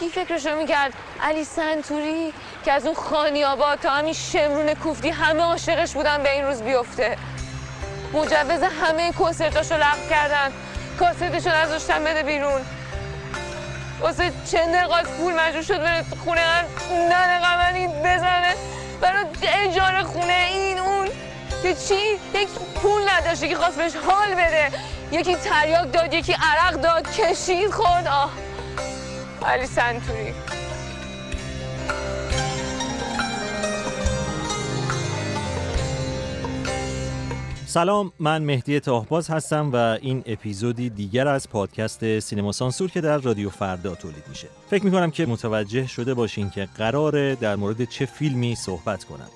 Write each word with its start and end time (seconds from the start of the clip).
کی 0.00 0.08
فکرشو 0.08 0.56
می‌کرد؟ 0.56 0.92
علی 1.22 1.44
سنتوری 1.44 2.32
که 2.64 2.72
از 2.72 2.86
اون 2.86 2.94
خانی 2.94 3.44
آباد 3.44 3.78
تا 3.78 3.90
همین 3.90 4.12
شمرون 4.12 4.74
کوفتی 4.74 5.10
همه 5.10 5.42
عاشقش 5.42 5.92
بودن 5.92 6.22
به 6.22 6.32
این 6.32 6.44
روز 6.44 6.62
بیفته. 6.62 7.16
مجوز 8.12 8.62
همه 8.82 9.12
کنسرتاشو 9.12 9.74
لغو 9.74 10.08
کردن. 10.10 10.52
کاسرتشو 10.98 11.50
نذاشتن 11.50 12.04
بده 12.04 12.22
بیرون. 12.22 12.60
واسه 14.00 14.32
چند 14.50 14.74
دقیقه 14.74 15.02
پول 15.02 15.34
مجبور 15.34 15.62
شد 15.62 15.78
بره 15.78 16.04
خونه 16.24 16.64
ننه 16.92 17.40
قمری 17.40 17.86
بزنه. 17.86 18.54
برای 19.00 19.24
اجاره 19.42 20.02
خونه 20.02 20.46
این 20.50 20.78
اون. 20.78 21.08
که 21.62 21.74
چی؟ 21.74 22.20
یک 22.34 22.48
پول 22.82 23.02
نداشته 23.08 23.48
که 23.48 23.56
خواست 23.56 23.76
بهش 23.76 23.92
حال 23.96 24.34
بده. 24.34 24.72
یکی 25.12 25.36
تریاک 25.36 25.92
داد 25.92 26.14
یکی 26.14 26.32
عرق 26.32 26.74
داد 26.74 27.12
کشید 27.12 27.70
خورد. 27.70 28.06
آه. 28.06 28.45
علی 29.44 29.66
سنتوری 29.66 30.32
سلام 37.66 38.12
من 38.18 38.42
مهدی 38.42 38.80
تاهباز 38.80 39.30
هستم 39.30 39.70
و 39.72 39.76
این 39.76 40.22
اپیزودی 40.26 40.90
دیگر 40.90 41.28
از 41.28 41.50
پادکست 41.50 42.18
سینما 42.18 42.52
سانسور 42.52 42.90
که 42.90 43.00
در 43.00 43.18
رادیو 43.18 43.50
فردا 43.50 43.94
تولید 43.94 44.24
میشه. 44.28 44.48
فکر 44.70 44.84
می‌کنم 44.84 45.10
که 45.10 45.26
متوجه 45.26 45.86
شده 45.86 46.14
باشین 46.14 46.50
که 46.50 46.68
قراره 46.76 47.34
در 47.34 47.56
مورد 47.56 47.84
چه 47.84 48.06
فیلمی 48.06 48.54
صحبت 48.54 49.04
کنم. 49.04 49.28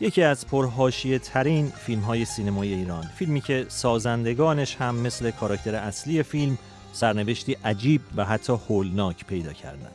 یکی 0.00 0.22
از 0.22 0.46
پرهاشیه 0.46 1.18
ترین 1.18 1.72
فیلم 1.76 2.00
های 2.00 2.24
سینمای 2.24 2.74
ایران 2.74 3.02
فیلمی 3.02 3.40
که 3.40 3.66
سازندگانش 3.68 4.76
هم 4.76 4.94
مثل 4.94 5.30
کاراکتر 5.30 5.74
اصلی 5.74 6.22
فیلم 6.22 6.58
سرنوشتی 6.96 7.56
عجیب 7.64 8.00
و 8.16 8.24
حتی 8.24 8.52
هولناک 8.68 9.24
پیدا 9.24 9.52
کردن 9.52 9.90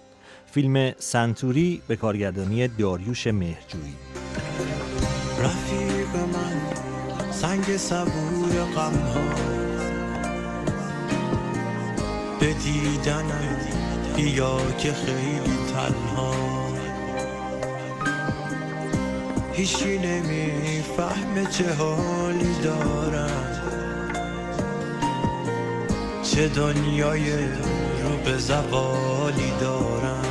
فیلم 0.51 0.91
سنتوری 0.99 1.81
به 1.87 1.95
کارگردانی 1.95 2.67
داریوش 2.67 3.27
مهرجویی. 3.27 3.95
رفیق 5.39 6.15
من 6.15 6.61
سنگ 7.31 7.77
صبور 7.77 8.63
غم 8.75 8.93
ها 8.93 9.35
به 12.39 12.53
دیدنم 12.53 13.57
بیا 14.15 14.71
که 14.71 14.93
خیلی 14.93 15.57
تنها. 15.73 16.33
هیچی 19.53 19.97
نمی‌فهمه 19.97 21.45
چه 21.51 21.73
حالی 21.73 22.53
دارم. 22.63 23.40
چه 26.35 26.47
دنیای 26.47 27.31
رو 28.03 28.17
به 28.25 28.37
زوالی 28.37 29.51
دارم. 29.61 30.25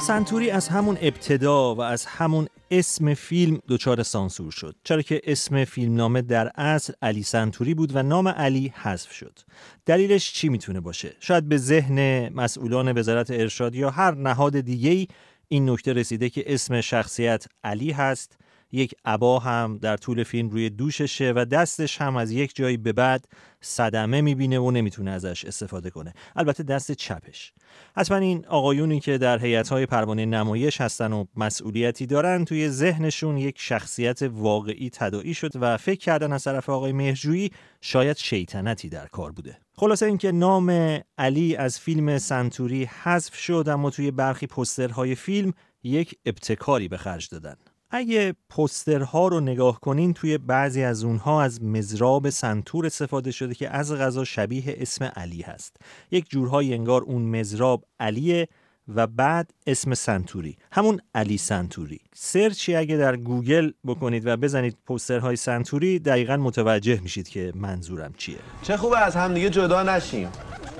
سنتوری 0.00 0.50
از 0.50 0.68
همون 0.68 0.98
ابتدا 1.00 1.74
و 1.74 1.80
از 1.80 2.06
همون 2.06 2.46
اسم 2.70 3.14
فیلم 3.14 3.58
دچار 3.68 4.02
سانسور 4.02 4.50
شد 4.50 4.76
چرا 4.84 5.02
که 5.02 5.20
اسم 5.24 5.64
فیلمنامه 5.64 6.22
در 6.22 6.52
اصل 6.54 6.92
علی 7.02 7.22
سنتوری 7.22 7.74
بود 7.74 7.96
و 7.96 8.02
نام 8.02 8.28
علی 8.28 8.72
حذف 8.76 9.12
شد. 9.12 9.38
دلیلش 9.86 10.32
چی 10.32 10.48
می‌تونه 10.48 10.80
باشه؟ 10.80 11.16
شاید 11.20 11.48
به 11.48 11.56
ذهن 11.56 12.28
مسئولان 12.34 12.98
وزارت 12.98 13.30
ارشاد 13.30 13.74
یا 13.74 13.90
هر 13.90 14.14
نهاد 14.14 14.60
دیگه‌ای 14.60 15.06
این 15.48 15.70
نکته 15.70 15.92
رسیده 15.92 16.30
که 16.30 16.44
اسم 16.46 16.80
شخصیت 16.80 17.46
علی 17.64 17.90
هست. 17.90 18.38
یک 18.72 18.94
عبا 19.04 19.38
هم 19.38 19.78
در 19.82 19.96
طول 19.96 20.22
فیلم 20.22 20.48
روی 20.48 20.70
دوششه 20.70 21.32
و 21.36 21.44
دستش 21.44 22.00
هم 22.00 22.16
از 22.16 22.30
یک 22.30 22.56
جایی 22.56 22.76
به 22.76 22.92
بعد 22.92 23.24
صدمه 23.60 24.20
می‌بینه 24.20 24.58
و 24.58 24.70
نمی‌تونه 24.70 25.10
ازش 25.10 25.44
استفاده 25.44 25.90
کنه. 25.90 26.14
البته 26.36 26.62
دست 26.62 26.92
چپش. 26.92 27.52
حتما 27.96 28.18
این 28.18 28.46
آقایونی 28.46 29.00
که 29.00 29.18
در 29.18 29.38
هیئت‌های 29.38 29.86
پروانه 29.86 30.26
نمایش 30.26 30.80
هستن 30.80 31.12
و 31.12 31.24
مسئولیتی 31.36 32.06
دارن 32.06 32.44
توی 32.44 32.68
ذهنشون 32.68 33.38
یک 33.38 33.54
شخصیت 33.58 34.22
واقعی 34.22 34.90
تداعی 34.90 35.34
شد 35.34 35.52
و 35.54 35.76
فکر 35.76 36.00
کردن 36.00 36.32
از 36.32 36.44
طرف 36.44 36.68
آقای 36.68 36.92
مهرجویی 36.92 37.50
شاید 37.80 38.16
شیطنتی 38.16 38.88
در 38.88 39.06
کار 39.06 39.32
بوده. 39.32 39.58
خلاصه 39.74 40.06
اینکه 40.06 40.32
نام 40.32 41.00
علی 41.18 41.56
از 41.56 41.78
فیلم 41.80 42.18
سنتوری 42.18 42.84
حذف 42.84 43.34
شد 43.34 43.64
اما 43.68 43.90
توی 43.90 44.10
برخی 44.10 44.46
پسترهای 44.46 45.14
فیلم 45.14 45.52
یک 45.82 46.18
ابتکاری 46.26 46.88
به 46.88 46.96
خرج 46.96 47.28
دادن. 47.28 47.56
اگه 47.90 48.34
پسترها 48.50 49.28
رو 49.28 49.40
نگاه 49.40 49.80
کنین 49.80 50.14
توی 50.14 50.38
بعضی 50.38 50.82
از 50.82 51.04
اونها 51.04 51.42
از 51.42 51.62
مزراب 51.62 52.30
سنتور 52.30 52.86
استفاده 52.86 53.30
شده 53.30 53.54
که 53.54 53.70
از 53.70 53.92
غذا 53.92 54.24
شبیه 54.24 54.76
اسم 54.78 55.04
علی 55.04 55.42
هست. 55.42 55.76
یک 56.10 56.30
جورهای 56.30 56.74
انگار 56.74 57.02
اون 57.02 57.22
مزراب 57.22 57.84
علیه 58.00 58.48
و 58.94 59.06
بعد 59.06 59.50
اسم 59.66 59.94
سنتوری. 59.94 60.56
همون 60.72 61.00
علی 61.14 61.38
سنتوری. 61.38 62.00
سرچی 62.14 62.76
اگه 62.76 62.96
در 62.96 63.16
گوگل 63.16 63.72
بکنید 63.86 64.26
و 64.26 64.36
بزنید 64.36 64.76
پوسترهای 64.86 65.36
سنتوری 65.36 65.98
دقیقا 65.98 66.36
متوجه 66.36 67.00
میشید 67.00 67.28
که 67.28 67.52
منظورم 67.54 68.14
چیه. 68.16 68.38
چه 68.62 68.76
خوبه 68.76 68.98
از 68.98 69.16
همدیگه 69.16 69.50
جدا 69.50 69.82
نشیم. 69.82 70.28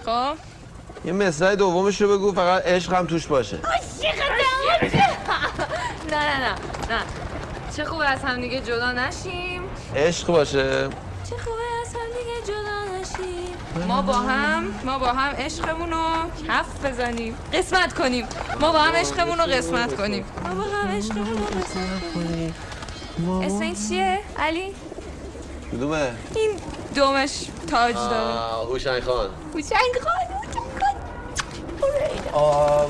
خب. 0.05 0.35
یه 1.05 1.13
مصرع 1.13 1.55
دومش 1.55 2.01
رو 2.01 2.19
بگو 2.19 2.33
فقط 2.33 2.67
عشق 2.67 2.93
هم 2.93 3.07
توش 3.07 3.27
باشه. 3.27 3.59
نه 6.11 6.17
نه 6.17 6.39
نه 6.39 6.55
نه. 6.91 7.03
چه 7.77 7.85
خوبه 7.85 8.07
از 8.07 8.23
هم 8.23 8.41
دیگه 8.41 8.61
جدا 8.61 8.93
نشیم. 8.93 9.63
عشق 9.97 10.27
باشه. 10.27 10.89
چه 11.31 11.37
خوبه 11.45 11.63
از 11.83 11.95
هم 11.95 12.09
دیگه 12.19 12.43
جدا 12.47 12.99
نشیم. 13.01 13.87
ما 13.89 14.03
با 14.03 14.13
هم 14.13 14.75
ما 14.85 14.99
با 14.99 15.07
هم 15.07 15.35
عشقمون 15.37 15.91
رو 15.91 16.05
کف 16.49 16.85
بزنیم. 16.85 17.37
قسمت 17.53 17.95
کنیم. 17.95 18.27
ما 18.61 18.73
با 18.73 18.79
هم 18.79 18.95
عشقمون 18.95 19.39
رو 19.39 19.45
قسمت 19.45 19.97
کنیم. 19.97 20.25
ما 20.45 20.55
با 20.55 20.63
هم 20.63 20.89
عشقمون 20.89 21.27
رو 21.39 21.45
قسمت 21.45 22.15
کنیم. 22.15 22.55
اسم 23.43 23.61
این 23.61 23.77
چیه؟ 23.89 24.19
علی؟ 24.39 24.75
کدومه؟ 25.73 26.11
این 26.35 26.51
دومش 26.95 27.45
تاج 27.71 27.95
داره. 27.95 28.67
هوشنگ 28.73 29.03
خان. 29.03 29.31
هوشنگ 29.55 29.95
خان 30.03 30.37
هوشنگ 31.81 32.33
خان. 32.33 32.87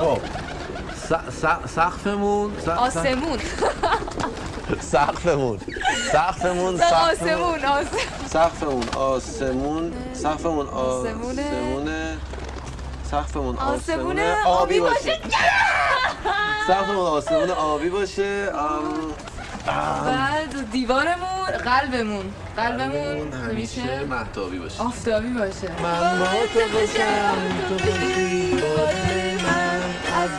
خب. 0.00 0.43
سقفمون 1.66 2.52
آسمون. 2.78 3.38
سقفمون. 4.80 5.58
سقفمون 6.12 6.80
آسمون 6.80 7.64
آسمون. 7.64 7.88
سقفمون 8.26 8.88
آسمون. 8.88 9.92
سقفمون. 10.14 10.66
آسمونه 10.66 12.18
سقفمون 13.10 13.56
آسمون 13.56 14.18
آبی 14.46 14.80
باشه. 14.80 15.18
سقفمون 16.66 17.06
آسمون 17.06 17.50
آبی 17.50 17.90
باشه. 17.90 18.50
بعد 20.06 20.70
دیوارمون 20.72 21.50
قلبمون. 21.64 22.32
قلبمون 22.56 23.32
همیشه 23.32 24.04
مهتابی 24.04 24.58
باشه. 24.58 24.82
آفتابی 24.82 25.28
باشه. 25.28 25.82
من 25.82 26.18
با 26.18 26.26
تو 26.26 26.60
باشم. 26.72 27.34
تو 27.68 27.74
باشی. 27.74 28.56
با 28.56 28.84
من 29.46 29.80
از 30.22 30.30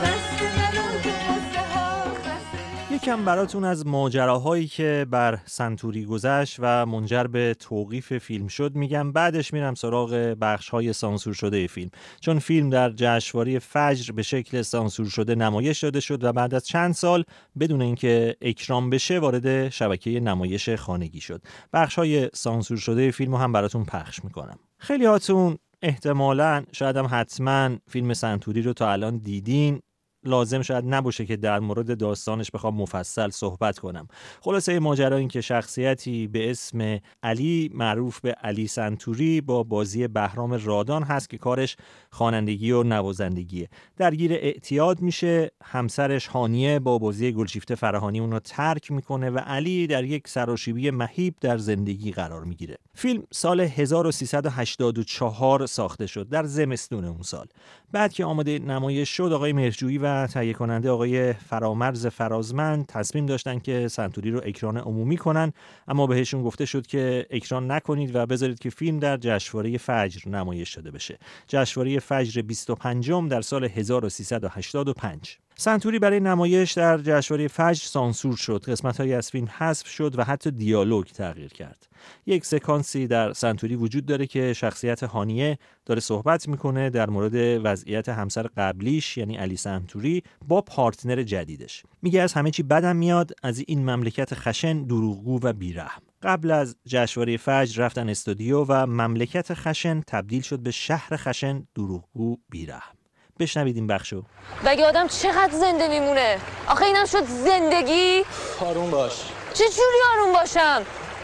یکم 3.05 3.25
براتون 3.25 3.63
از 3.63 3.87
ماجراهایی 3.87 4.67
که 4.67 5.05
بر 5.09 5.39
سنتوری 5.45 6.05
گذشت 6.05 6.57
و 6.59 6.85
منجر 6.85 7.23
به 7.23 7.55
توقیف 7.59 8.17
فیلم 8.17 8.47
شد 8.47 8.75
میگم. 8.75 9.11
بعدش 9.11 9.53
میرم 9.53 9.75
سراغ 9.75 10.35
بخش 10.41 10.69
های 10.69 10.93
سانسور 10.93 11.33
شده 11.33 11.67
فیلم. 11.67 11.89
چون 12.19 12.39
فیلم 12.39 12.69
در 12.69 12.89
جشنواره 12.95 13.59
فجر 13.59 14.13
به 14.13 14.23
شکل 14.23 14.61
سانسور 14.61 15.05
شده 15.05 15.35
نمایش 15.35 15.83
داده 15.83 15.99
شد 15.99 16.23
و 16.23 16.33
بعد 16.33 16.53
از 16.53 16.67
چند 16.67 16.93
سال 16.93 17.23
بدون 17.59 17.81
اینکه 17.81 18.35
اکرام 18.41 18.89
بشه 18.89 19.19
وارد 19.19 19.69
شبکه 19.69 20.19
نمایش 20.19 20.69
خانگی 20.69 21.21
شد. 21.21 21.41
بخش 21.73 21.95
های 21.95 22.29
سانسور 22.33 22.77
شده 22.77 23.11
فیلم 23.11 23.31
رو 23.31 23.37
هم 23.37 23.51
براتون 23.51 23.85
پخش 23.85 24.23
می‌کنم. 24.23 24.59
خیلی 24.77 25.05
هاتون 25.05 25.57
احتمالا 25.81 26.63
شاید 26.71 26.97
هم 26.97 27.07
حتما 27.11 27.69
فیلم 27.87 28.13
سنتوری 28.13 28.61
رو 28.61 28.73
تا 28.73 28.91
الان 28.91 29.17
دیدین. 29.17 29.81
لازم 30.25 30.61
شاید 30.61 30.85
نباشه 30.87 31.25
که 31.25 31.37
در 31.37 31.59
مورد 31.59 31.97
داستانش 31.97 32.51
بخوام 32.51 32.75
مفصل 32.75 33.29
صحبت 33.29 33.79
کنم. 33.79 34.07
خلاصه 34.41 34.79
ماجرا 34.79 35.17
این 35.17 35.27
که 35.27 35.41
شخصیتی 35.41 36.27
به 36.27 36.51
اسم 36.51 36.99
علی 37.23 37.71
معروف 37.73 38.19
به 38.19 38.31
علی 38.31 38.67
سنتوری 38.67 39.41
با 39.41 39.63
بازی 39.63 40.07
بهرام 40.07 40.53
رادان 40.53 41.03
هست 41.03 41.29
که 41.29 41.37
کارش 41.37 41.77
خوانندگی 42.11 42.71
و 42.71 42.83
نوازندگیه. 42.83 43.69
درگیر 43.97 44.33
اعتیاد 44.33 45.01
میشه 45.01 45.51
همسرش 45.63 46.27
هانیه 46.27 46.79
با 46.79 46.97
بازی 46.97 47.31
گلشیفته 47.31 47.75
فراهانی 47.75 48.19
اون 48.19 48.31
رو 48.31 48.39
ترک 48.39 48.91
می‌کنه 48.91 49.29
و 49.29 49.37
علی 49.37 49.87
در 49.87 50.03
یک 50.03 50.27
سراشیبی 50.27 50.91
مهیب 50.91 51.35
در 51.41 51.57
زندگی 51.57 52.11
قرار 52.11 52.43
می‌گیره. 52.43 52.77
فیلم 52.93 53.23
سال 53.31 53.61
1384 53.61 55.65
ساخته 55.65 56.07
شد 56.07 56.29
در 56.29 56.43
زمستون 56.43 57.05
اون 57.05 57.21
سال. 57.21 57.47
بعد 57.91 58.13
که 58.13 58.25
آماده 58.25 58.59
نمایش 58.59 59.09
شد 59.09 59.33
آقای 59.33 59.53
مهرجویی 59.53 59.97
و 59.97 60.05
تهیه 60.27 60.53
کننده 60.53 60.89
آقای 60.89 61.33
فرامرز 61.33 62.07
فرازمند 62.07 62.85
تصمیم 62.85 63.25
داشتن 63.25 63.59
که 63.59 63.87
سنتوری 63.87 64.31
رو 64.31 64.41
اکران 64.45 64.77
عمومی 64.77 65.17
کنن 65.17 65.53
اما 65.87 66.07
بهشون 66.07 66.43
گفته 66.43 66.65
شد 66.65 66.87
که 66.87 67.25
اکران 67.29 67.71
نکنید 67.71 68.15
و 68.15 68.25
بذارید 68.25 68.59
که 68.59 68.69
فیلم 68.69 68.99
در 68.99 69.17
جشنواره 69.17 69.77
فجر 69.77 70.29
نمایش 70.29 70.75
داده 70.75 70.91
بشه. 70.91 71.17
جشنواره 71.47 71.99
فجر 71.99 72.41
25 72.41 73.11
در 73.11 73.41
سال 73.41 73.63
1385 73.63 75.37
سنتوری 75.57 75.99
برای 75.99 76.19
نمایش 76.19 76.71
در 76.71 76.97
جشنواره 76.97 77.47
فجر 77.47 77.83
سانسور 77.83 78.35
شد. 78.35 78.63
قسمت 78.67 78.99
از 78.99 79.31
فیلم 79.31 79.47
حذف 79.57 79.87
شد 79.87 80.19
و 80.19 80.23
حتی 80.23 80.51
دیالوگ 80.51 81.05
تغییر 81.05 81.53
کرد. 81.53 81.87
یک 82.25 82.45
سکانسی 82.45 83.07
در 83.07 83.33
سنتوری 83.33 83.75
وجود 83.75 84.05
داره 84.05 84.27
که 84.27 84.53
شخصیت 84.53 85.03
هانیه 85.03 85.57
داره 85.85 85.99
صحبت 85.99 86.47
می‌کنه 86.47 86.89
در 86.89 87.09
مورد 87.09 87.61
وضعیت 87.63 88.09
همسر 88.09 88.47
قبلیش 88.57 89.17
یعنی 89.17 89.35
علی 89.35 89.57
سنتوری 89.57 90.23
با 90.47 90.61
پارتنر 90.61 91.23
جدیدش. 91.23 91.83
میگه 92.01 92.21
از 92.21 92.33
همه 92.33 92.51
چی 92.51 92.63
بدم 92.63 92.95
میاد 92.95 93.31
از 93.43 93.63
این 93.67 93.89
مملکت 93.89 94.33
خشن 94.33 94.83
دروغگو 94.83 95.39
و 95.43 95.53
بیرحم. 95.53 96.01
قبل 96.23 96.51
از 96.51 96.75
جشنواره 96.87 97.37
فجر 97.37 97.83
رفتن 97.83 98.09
استودیو 98.09 98.65
و 98.69 98.85
مملکت 98.85 99.53
خشن 99.53 100.01
تبدیل 100.01 100.41
شد 100.41 100.59
به 100.59 100.71
شهر 100.71 101.17
خشن 101.17 101.67
دروغگو 101.75 102.37
بیرحم. 102.49 102.95
بشنوید 103.39 103.75
این 103.75 103.87
بخشو. 103.87 104.23
بگه 104.65 104.85
آدم 104.85 105.07
چقدر 105.07 105.53
زنده 105.53 105.87
میمونه؟ 105.87 106.37
آخه 106.67 106.85
اینم 106.85 107.05
شد 107.05 107.23
زندگی؟ 107.25 108.25
آروم 108.59 108.91
باش. 108.91 109.11
چه 109.53 109.63
جوری 109.63 109.97
آروم 110.13 110.33
باشم؟ 110.33 110.81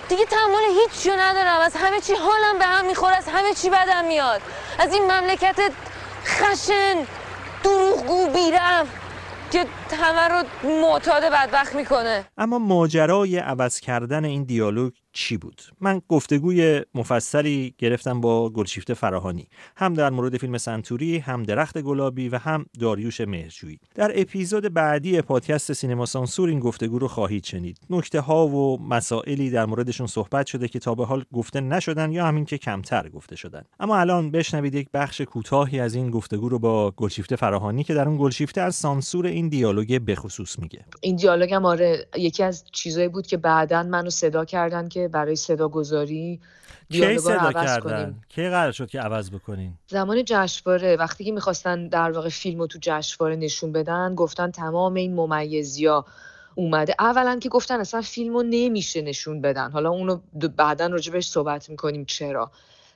دیگه 0.10 0.26
تحمل 0.26 0.82
هیچ 0.82 1.04
جو 1.04 1.12
ندارم. 1.20 1.60
از 1.60 1.76
همه 1.76 2.00
چی 2.02 2.14
حالم 2.14 2.60
به 2.60 2.66
هم 2.66 2.86
می‌خوره 2.86 3.16
از 3.16 3.28
همه 3.28 3.54
چی 3.54 3.70
بدم 3.70 4.06
میاد. 4.06 4.42
از 4.80 4.94
این 4.94 5.04
مملکت 5.04 5.56
خشن 6.26 6.96
دروغگو 7.64 8.28
بیرم 8.30 8.88
که 9.52 9.66
همه 10.02 10.28
رو 10.28 10.44
معتاد 10.64 11.24
بدبخت 11.24 11.76
می‌کنه. 11.76 12.26
اما 12.38 12.60
ماجرای 12.60 13.38
عوض 13.38 13.80
کردن 13.80 14.26
این 14.26 14.44
دیالوگ 14.44 14.94
چی 15.14 15.38
بود؟ 15.38 15.62
من 15.82 16.02
گفتگوی 16.10 16.82
مفصلی 16.96 17.76
گرفتم 17.78 18.22
با 18.22 18.50
گلشیفته 18.50 18.94
فراهانی. 18.94 19.48
هم 19.76 19.94
در 19.94 20.10
مورد 20.10 20.38
فیلم 20.38 20.58
سنتوری 20.58 21.18
هم 21.18 21.44
درخت 21.44 21.82
گلابی 21.82 22.30
و 22.30 22.38
هم 22.38 22.66
داریوش 22.80 23.22
مهرجویی. 23.22 23.80
در 23.96 24.12
اپیزود 24.16 24.74
بعدی 24.74 25.22
پادکست 25.22 25.74
سینما 25.74 26.06
سانسور 26.06 26.50
این 26.50 26.60
گفتگو 26.60 27.00
رو 27.00 27.08
خواهید 27.08 27.46
شنید. 27.46 27.78
نکته 27.90 28.20
ها 28.20 28.48
و 28.48 28.82
مسائلی 28.82 29.50
در 29.50 29.66
موردشون 29.66 30.08
صحبت 30.08 30.46
شده 30.46 30.68
که 30.68 30.80
تا 30.80 30.96
به 30.96 31.06
حال 31.06 31.24
گفته 31.34 31.62
نشدن 31.62 32.12
یا 32.12 32.26
همین 32.26 32.46
که 32.46 32.58
کمتر 32.58 33.10
گفته 33.10 33.36
شدن. 33.36 33.64
اما 33.80 33.98
الان 33.98 34.32
بشنوید 34.32 34.76
یک 34.76 34.88
بخش 34.94 35.22
کوتاهی 35.22 35.80
از 35.80 35.96
این 35.96 36.12
گفتگو 36.12 36.50
رو 36.50 36.60
با 36.60 36.92
گلشیفته 36.92 37.36
فراهانی 37.36 37.84
که 37.84 37.94
در 37.94 38.08
اون 38.08 38.18
گلشیفته 38.18 38.62
از 38.62 38.76
سانسور 38.76 39.26
این 39.26 39.50
دیالوگ 39.50 40.02
بخصوص 40.08 40.60
میگه. 40.60 40.86
این 41.02 41.16
دیالوگ 41.16 41.54
هم 41.54 41.66
آره 41.66 42.08
یکی 42.18 42.44
از 42.44 42.64
چیزایی 42.72 43.08
بود 43.08 43.28
که 43.28 43.38
بعدا 43.38 43.84
منو 43.84 44.10
صدا 44.10 44.46
کردن 44.46 44.90
که 44.90 45.01
برای 45.08 45.36
صدا 45.36 45.68
گذاری 45.68 46.40
کی 46.92 47.18
صدا 47.18 47.54
کردن؟ 47.54 48.16
کی 48.30 48.50
قرار 48.50 48.72
شد 48.72 48.90
که 48.90 49.00
عوض 49.00 49.32
بکنین؟ 49.32 49.74
زمان 49.88 50.24
جشنواره 50.26 50.96
وقتی 50.96 51.24
که 51.24 51.32
می‌خواستن 51.32 51.88
در 51.88 52.12
واقع 52.12 52.30
فیلم 52.30 52.60
رو 52.60 52.68
تو 52.68 52.80
جشنواره 52.82 53.36
نشون 53.36 53.72
بدن 53.72 54.16
گفتن 54.16 54.52
تمام 54.52 54.94
این 54.94 55.16
ممیزیا 55.16 56.06
اومده. 56.56 56.96
اولا 57.00 57.40
که 57.40 57.50
گفتن 57.50 57.80
اصلا 57.80 58.02
فیلم 58.02 58.34
رو 58.34 58.44
نمیشه 58.44 59.02
نشون 59.02 59.42
بدن. 59.42 59.72
حالا 59.72 59.90
اونو 59.90 60.20
بعدا 60.58 60.88
راجبش 60.88 61.28
صحبت 61.28 61.70
می‌کنیم 61.70 62.06
چرا. 62.06 62.52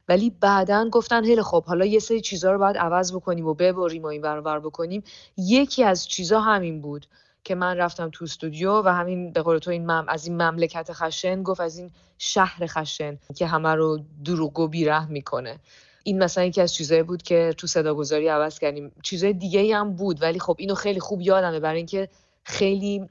ولی 0.10 0.30
بعدا 0.40 0.90
گفتن 0.90 1.26
هل 1.26 1.42
خب 1.42 1.66
حالا 1.66 1.86
یه 1.86 2.00
سری 2.00 2.22
چیزها 2.22 2.52
رو 2.52 2.60
باید 2.60 2.78
عوض 2.78 3.14
بکنیم 3.14 3.48
و 3.48 3.54
ببریم 3.54 4.04
و 4.04 4.06
این 4.06 4.22
برابر 4.22 4.60
بکنیم. 4.60 5.04
یکی 5.38 5.84
از 5.84 6.08
چیزها 6.08 6.42
همین 6.42 6.82
بود. 6.82 7.06
که 7.46 7.56
من 7.56 7.78
رفتم 7.78 8.10
تو 8.10 8.24
استودیو 8.24 8.82
و 8.86 8.88
همین 8.88 9.32
به 9.32 9.42
قول 9.42 9.58
تو 9.58 9.72
این 9.72 9.86
مم 9.92 10.06
از 10.08 10.28
این 10.28 10.42
مملکت 10.42 10.90
خشن 10.94 11.44
گفت 11.44 11.62
از 11.62 11.78
این 11.78 11.92
شهر 12.18 12.68
خشن 12.68 13.18
که 13.36 13.48
همه 13.48 13.70
رو 13.70 14.00
دروغ 14.26 14.60
و 14.60 14.68
بیره 14.68 15.06
می‌کنه. 15.06 15.60
این 16.04 16.24
مثلا 16.24 16.44
یکی 16.44 16.62
از 16.62 16.74
چیزایی 16.74 17.04
بود 17.04 17.24
که 17.24 17.54
تو 17.58 17.68
صداگذاری 17.68 18.28
عوض 18.28 18.60
کردیم. 18.60 18.92
چیزای 19.04 19.34
دیگه 19.34 19.76
هم 19.76 19.94
بود 19.94 20.22
ولی 20.22 20.40
خب 20.40 20.56
اینو 20.60 20.76
خیلی 20.76 21.00
خوب 21.00 21.22
یادمه 21.22 21.60
برای 21.60 21.78
اینکه 21.78 22.10
خیلی 22.44 23.10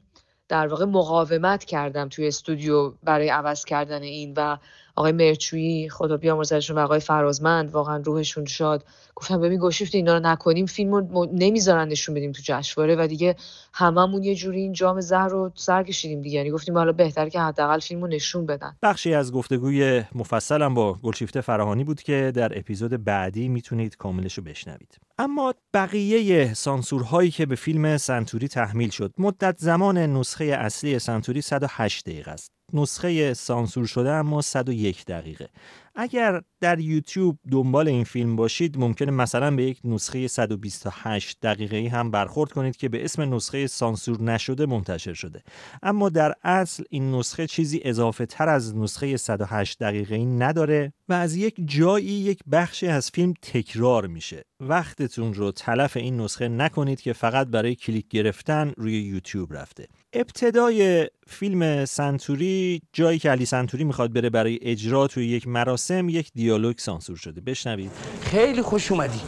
در 0.48 0.66
واقع 0.66 0.84
مقاومت 0.84 1.64
کردم 1.64 2.08
توی 2.08 2.28
استودیو 2.28 2.90
برای 2.90 3.28
عوض 3.28 3.64
کردن 3.64 4.02
این 4.02 4.34
و 4.36 4.56
آقای 4.96 5.12
مرچویی 5.12 5.88
خدا 5.88 6.16
بیامرزشون 6.16 6.78
و 6.78 6.80
آقای 6.80 7.00
فرازمند 7.00 7.70
واقعا 7.70 7.96
روحشون 7.96 8.44
شاد. 8.44 8.84
گفتم 9.16 9.40
ببین 9.40 9.58
گوشیفت 9.58 9.94
اینا 9.94 10.14
رو 10.14 10.20
نکنیم 10.26 10.66
فیلم 10.66 10.94
رو 10.94 11.28
نمی‌ذارن 11.32 11.88
نشون 11.88 12.14
بدیم 12.14 12.32
تو 12.32 12.42
جشنواره 12.44 12.96
و 12.96 13.06
دیگه 13.06 13.36
هممون 13.72 14.22
یه 14.22 14.34
جوری 14.34 14.60
این 14.60 14.72
جام 14.72 15.00
زهر 15.00 15.28
رو 15.28 15.52
سر 15.54 15.82
کشیدیم 15.82 16.22
دیگه. 16.22 16.36
یعنی 16.36 16.50
گفتیم 16.50 16.78
حالا 16.78 16.92
بهتر 16.92 17.28
که 17.28 17.40
حداقل 17.40 17.78
فیلم 17.78 18.00
رو 18.00 18.06
نشون 18.06 18.46
بدن. 18.46 18.76
بخشی 18.82 19.14
از 19.14 19.32
گفتگوی 19.32 20.02
مفصلم 20.14 20.74
با 20.74 20.92
گلشیفته 20.92 21.40
فراهانی 21.40 21.84
بود 21.84 22.02
که 22.02 22.32
در 22.34 22.58
اپیزود 22.58 23.04
بعدی 23.04 23.48
می‌تونید 23.48 23.96
کاملش 23.96 24.38
رو 24.38 24.44
بشنوید. 24.44 24.98
اما 25.18 25.54
بقیه 25.74 26.54
سانسورهایی 26.54 27.30
که 27.30 27.46
به 27.46 27.54
فیلم 27.54 27.96
سنتوری 27.96 28.48
تحمیل 28.48 28.90
شد 28.90 29.14
مدت 29.18 29.58
زمان 29.58 29.98
نسخه 29.98 30.44
اصلی 30.44 30.98
سنتوری 30.98 31.40
108 31.40 32.04
دقیقه 32.04 32.30
است. 32.30 32.53
نسخه 32.72 33.34
سانسور 33.34 33.86
شده 33.86 34.10
اما 34.10 34.42
101 34.42 35.04
دقیقه. 35.04 35.48
اگر 35.96 36.42
در 36.60 36.80
یوتیوب 36.80 37.38
دنبال 37.50 37.88
این 37.88 38.04
فیلم 38.04 38.36
باشید 38.36 38.78
ممکنه 38.78 39.10
مثلا 39.10 39.56
به 39.56 39.64
یک 39.64 39.80
نسخه 39.84 40.28
128 40.28 41.38
دقیقه 41.42 41.88
هم 41.96 42.10
برخورد 42.10 42.52
کنید 42.52 42.76
که 42.76 42.88
به 42.88 43.04
اسم 43.04 43.34
نسخه 43.34 43.66
سانسور 43.66 44.22
نشده 44.22 44.66
منتشر 44.66 45.14
شده. 45.14 45.42
اما 45.82 46.08
در 46.08 46.34
اصل 46.42 46.84
این 46.90 47.14
نسخه 47.14 47.46
چیزی 47.46 47.80
اضافه 47.84 48.26
تر 48.26 48.48
از 48.48 48.76
نسخه 48.76 49.16
108 49.16 49.78
دقیقه 49.78 50.14
ای 50.14 50.26
نداره 50.26 50.92
و 51.08 51.12
از 51.12 51.36
یک 51.36 51.54
جایی 51.64 52.06
یک 52.06 52.40
بخشی 52.52 52.86
از 52.86 53.10
فیلم 53.10 53.34
تکرار 53.42 54.06
میشه. 54.06 54.44
وقتتون 54.60 55.34
رو 55.34 55.52
تلف 55.52 55.96
این 55.96 56.20
نسخه 56.20 56.48
نکنید 56.48 57.00
که 57.00 57.12
فقط 57.12 57.46
برای 57.46 57.74
کلیک 57.74 58.08
گرفتن 58.08 58.72
روی 58.76 59.02
یوتیوب 59.02 59.54
رفته. 59.54 59.88
ابتدای 60.14 61.08
فیلم 61.26 61.84
سنتوری 61.84 62.82
جایی 62.92 63.18
که 63.18 63.30
علی 63.30 63.46
سنتوری 63.46 63.84
می‌خواد 63.84 64.12
بره 64.12 64.30
برای 64.30 64.58
اجرا 64.62 65.06
توی 65.06 65.26
یک 65.26 65.48
مراسم 65.48 66.08
یک 66.08 66.30
دیالوگ 66.34 66.78
سانسور 66.78 67.16
شده. 67.16 67.40
بشنوید. 67.40 67.90
خیلی 68.22 68.62
خوش 68.62 68.92
اومدی. 68.92 69.20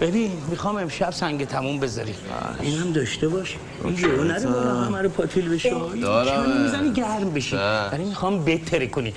ببین 0.00 0.30
می‌خوام 0.50 0.76
امشب 0.76 1.10
سنگ 1.10 1.44
تموم 1.44 1.80
بذاری. 1.80 2.14
این 2.60 2.78
هم 2.78 2.92
داشته 2.92 3.28
باش. 3.28 3.56
این 3.84 3.94
جلو 3.94 4.24
نره 4.24 4.46
بالا 4.46 4.74
همه 4.74 5.02
رو 5.02 5.08
پاتیل 5.08 5.48
بشه. 5.48 5.70
دارم. 6.02 6.62
می‌زنی 6.62 6.92
گرم 6.92 7.30
بشی؟ 7.30 7.56
ولی 7.92 8.04
می‌خوام 8.04 8.44
بهتره 8.44 8.86
کنی. 8.86 9.14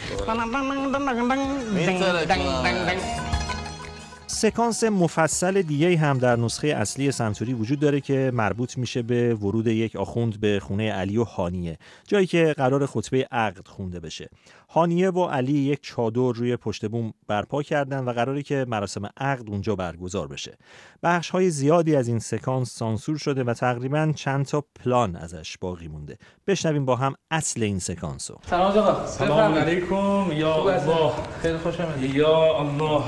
سکانس 4.33 4.83
مفصل 4.83 5.61
دیگه 5.61 5.97
هم 5.97 6.17
در 6.17 6.35
نسخه 6.35 6.67
اصلی 6.67 7.11
سنتوری 7.11 7.53
وجود 7.53 7.79
داره 7.79 8.01
که 8.01 8.31
مربوط 8.33 8.77
میشه 8.77 9.01
به 9.01 9.35
ورود 9.35 9.67
یک 9.67 9.95
آخوند 9.95 10.39
به 10.39 10.59
خونه 10.59 10.91
علی 10.91 11.17
و 11.17 11.23
هانیه 11.23 11.77
جایی 12.07 12.27
که 12.27 12.53
قرار 12.57 12.85
خطبه 12.85 13.27
عقد 13.31 13.67
خونده 13.67 13.99
بشه. 13.99 14.29
هانیه 14.69 15.09
و 15.09 15.25
علی 15.25 15.53
یک 15.53 15.79
چادر 15.81 16.31
روی 16.35 16.57
پشت 16.57 16.85
بوم 16.85 17.13
برپا 17.27 17.63
کردن 17.63 18.05
و 18.05 18.11
قراری 18.11 18.43
که 18.43 18.65
مراسم 18.67 19.09
عقد 19.17 19.49
اونجا 19.49 19.75
برگزار 19.75 20.27
بشه. 20.27 20.57
بخش 21.03 21.29
های 21.29 21.49
زیادی 21.49 21.95
از 21.95 22.07
این 22.07 22.19
سکانس 22.19 22.71
سانسور 22.71 23.17
شده 23.17 23.43
و 23.43 23.53
تقریبا 23.53 24.13
چند 24.15 24.45
تا 24.45 24.63
پلان 24.83 25.15
ازش 25.15 25.57
باقی 25.57 25.87
مونده. 25.87 26.17
بشنویم 26.47 26.85
با 26.85 26.95
هم 26.95 27.15
اصل 27.31 27.63
این 27.63 27.79
سکانس 27.79 28.31
رو 28.31 28.37
سلام 28.49 28.77
آقا. 28.77 29.07
سلام 29.07 29.53
علیکم. 29.53 30.31
یا 30.31 30.55
الله. 30.55 31.11
خیلی 31.41 31.57
خوش 31.57 31.79
آمدید. 31.79 32.15
یا 32.15 32.59
الله. 32.59 33.03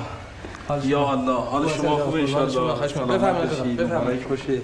یا 0.84 1.10
الله 1.12 1.34
حال 1.42 1.70
شما 1.70 1.98
خوبه 1.98 2.20
ان 2.20 2.28
شاء 2.28 2.42
الله 2.42 2.88
بفرمایید 3.18 3.78
بفرمایید 3.78 4.28
خوشی 4.28 4.62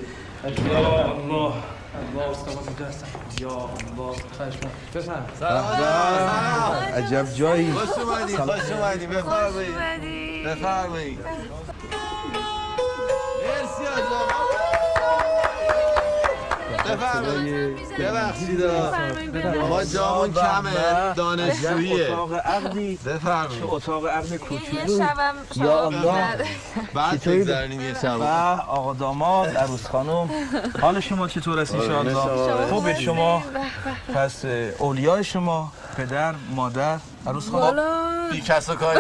یا 0.72 1.12
الله 1.12 1.53
یا 3.41 3.51
الله 3.51 4.15
سلام 5.39 6.74
عجب 6.96 7.25
جایی. 7.34 7.72
خوش 7.72 7.89
اومدی 8.03 8.38
خوش 8.38 8.72
اومدی. 8.72 9.08
بفرمایید. 9.08 9.75
بفرمایید. 10.48 11.20
مرسی 13.48 13.84
از 13.86 14.03
بفرمایید 14.12 14.40
ببخشید. 18.00 18.65
ما 19.69 19.83
جامون 19.83 20.33
کمه. 20.33 21.13
دانشجوییه. 21.15 22.05
اتاق 22.13 22.33
عقدی. 22.33 23.00
بفرمایید. 23.05 23.63
اتاق 23.63 24.05
عقد 24.05 24.36
کوچولو. 24.36 25.05
یا 25.55 25.86
الله 25.86 26.45
بعد 26.93 27.24
بگذارنیم 27.24 27.81
یه 27.81 27.93
شب. 28.01 28.19
و 28.19 28.24
آقا 28.67 28.93
داماد 28.93 29.57
عروس 29.57 29.86
خانم. 29.88 30.29
حال 30.81 31.00
شما 31.00 31.27
چطور 31.27 31.60
است 31.60 31.75
ان 31.75 31.91
الله 31.91 32.67
خوبه 32.69 33.00
شما؟ 33.00 33.43
پس 34.15 34.45
اولیای 34.77 35.24
شما. 35.24 35.71
پدر 36.01 36.34
مادر 36.55 36.98
عروس 37.27 37.50
خانم. 37.50 38.29
بی 38.31 38.41
کس 38.41 38.70
و 38.70 38.75
کاری. 38.75 39.00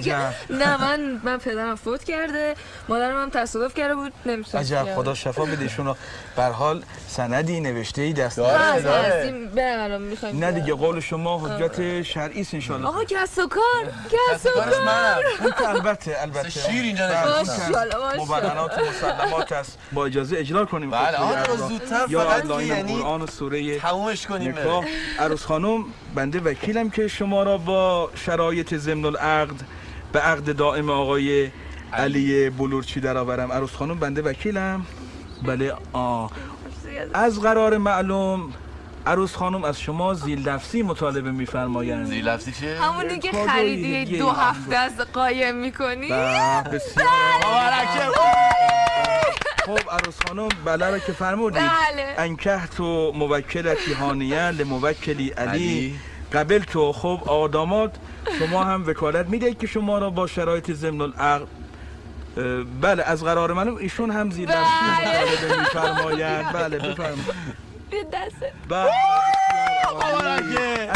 نه 0.50 0.76
من 0.76 1.20
من 1.24 1.38
پدرم 1.38 1.76
فوت 1.76 2.04
کرده. 2.04 2.54
مادرم 2.88 3.22
هم 3.22 3.30
تصادف 3.30 3.74
کرده 3.74 3.94
بود. 3.94 4.12
نمی‌تونم 4.26 4.64
عجب 4.64 4.94
خدا 4.94 5.14
شفا 5.14 5.44
بده 5.44 5.62
ایشونو. 5.62 5.94
به 6.36 6.42
هر 6.42 6.50
حال 6.50 6.84
سندی 7.08 7.60
نوشته 7.60 8.02
ای 8.02 8.12
دست 8.12 8.38
می‌خوایم 8.38 10.38
نه 10.38 10.52
دیگه 10.52 10.74
قول 10.74 11.00
شما 11.00 11.38
حجت 11.38 12.02
شرعی 12.02 12.40
است 12.40 12.70
ان 12.70 12.84
آقا 12.84 13.04
کس 13.04 13.38
و 13.38 13.48
کار 13.48 13.92
کس 14.10 14.46
و 14.46 14.50
کار. 14.50 15.64
البته 15.74 16.22
البته. 16.22 16.50
شیر 16.50 16.82
اینجا 16.82 17.08
بله، 17.08 17.40
نشسته. 17.40 17.68
ماشاءالله. 17.68 18.22
مبرهنات 18.22 18.70
مسلمات 18.78 19.52
است. 19.52 19.78
با 19.92 20.06
اجازه 20.06 20.38
اجرا 20.38 20.64
کنیم. 20.64 20.90
بله، 20.90 21.06
خطبه 21.06 21.18
آقا، 21.18 21.34
ارباب. 21.34 21.68
زودتر 21.68 22.06
فقط 22.06 22.60
یعنی 22.60 22.98
قرآن 22.98 23.22
و 23.22 23.26
سوره 23.26 23.78
تمومش 23.78 24.26
کنیم. 24.26 24.54
عروس 25.18 25.44
خانم 25.44 25.84
بنده 26.14 26.40
وکیلم 26.40 26.90
که 26.90 27.08
شما 27.08 27.42
را 27.42 27.58
با 27.58 28.10
شرایط 28.14 28.74
ضمن 28.74 29.04
العقد 29.04 29.60
به 30.12 30.20
عقد 30.20 30.56
دائم 30.56 30.90
آقای 30.90 31.50
علی 31.92 32.50
بلورچی 32.50 33.00
درآورم. 33.00 33.52
عروس 33.52 33.74
خانم 33.74 33.98
بنده 33.98 34.22
وکیلم. 34.22 34.86
بله 35.46 35.74
آه 35.92 36.30
از 37.14 37.40
قرار 37.40 37.78
معلوم 37.78 38.52
عروس 39.06 39.34
خانم 39.34 39.64
از 39.64 39.80
شما 39.80 40.14
زیل 40.14 40.48
لفظی 40.48 40.82
مطالبه 40.82 41.30
میفرمایند. 41.30 42.06
زیر 42.06 42.24
لفظی؟ 42.24 42.66
همونی 42.66 43.18
که 43.18 43.30
کادوی 43.30 43.48
خریدی 43.48 44.04
دیگه. 44.04 44.18
دو 44.18 44.30
هفته 44.30 44.76
از 44.76 44.92
قایم 45.12 45.56
می‌کنی. 45.56 46.08
بله، 46.08 46.62
بسیار. 46.62 47.08
مبارکه. 47.38 48.61
خب 49.66 49.78
عروس 49.90 50.14
خانم 50.28 50.48
بله 50.64 50.90
را 50.90 50.98
که 50.98 51.12
فرمودید. 51.12 51.62
بله. 51.62 52.14
انکه 52.18 52.60
تو 52.76 53.12
موکلتی 53.14 53.92
هانیه 53.92 54.50
لموکلی 54.50 55.28
علی. 55.30 55.50
علی. 55.50 55.98
قبل 56.32 56.58
تو. 56.58 56.92
خب 56.92 57.20
آقا 57.26 57.48
داماد 57.48 57.98
شما 58.38 58.64
هم 58.64 58.86
وکالت 58.86 59.26
می‌دهید 59.26 59.58
که 59.58 59.66
شما 59.66 59.98
را 59.98 60.10
با 60.10 60.26
شرایط 60.26 60.70
ضمن 60.72 61.00
العقد 61.00 61.46
اه، 62.36 62.62
بله 62.80 63.02
از 63.02 63.24
قرار 63.24 63.52
من 63.52 63.68
ایشون 63.68 64.10
هم 64.10 64.30
زیر 64.30 64.48
بله. 64.48 64.58
مطالبه 64.60 65.60
میفرمایند 65.60 66.52
بله 66.52 66.78
بفرمایید. 66.78 67.34
به 67.90 68.04
دست. 68.12 68.36
بله. 68.68 68.90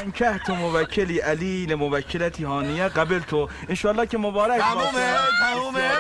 انکه 0.02 0.40
تو 0.46 0.54
موکلی 0.54 1.18
علی 1.18 1.66
لموکلتی 1.66 2.44
هانیه 2.44 2.88
قبل 2.88 3.18
تو. 3.18 3.48
انشالله 3.68 4.06
که 4.06 4.18
مبارک 4.18 4.60
تمومه 4.60 4.84
باشه. 4.84 4.92
تمومه. 5.54 5.90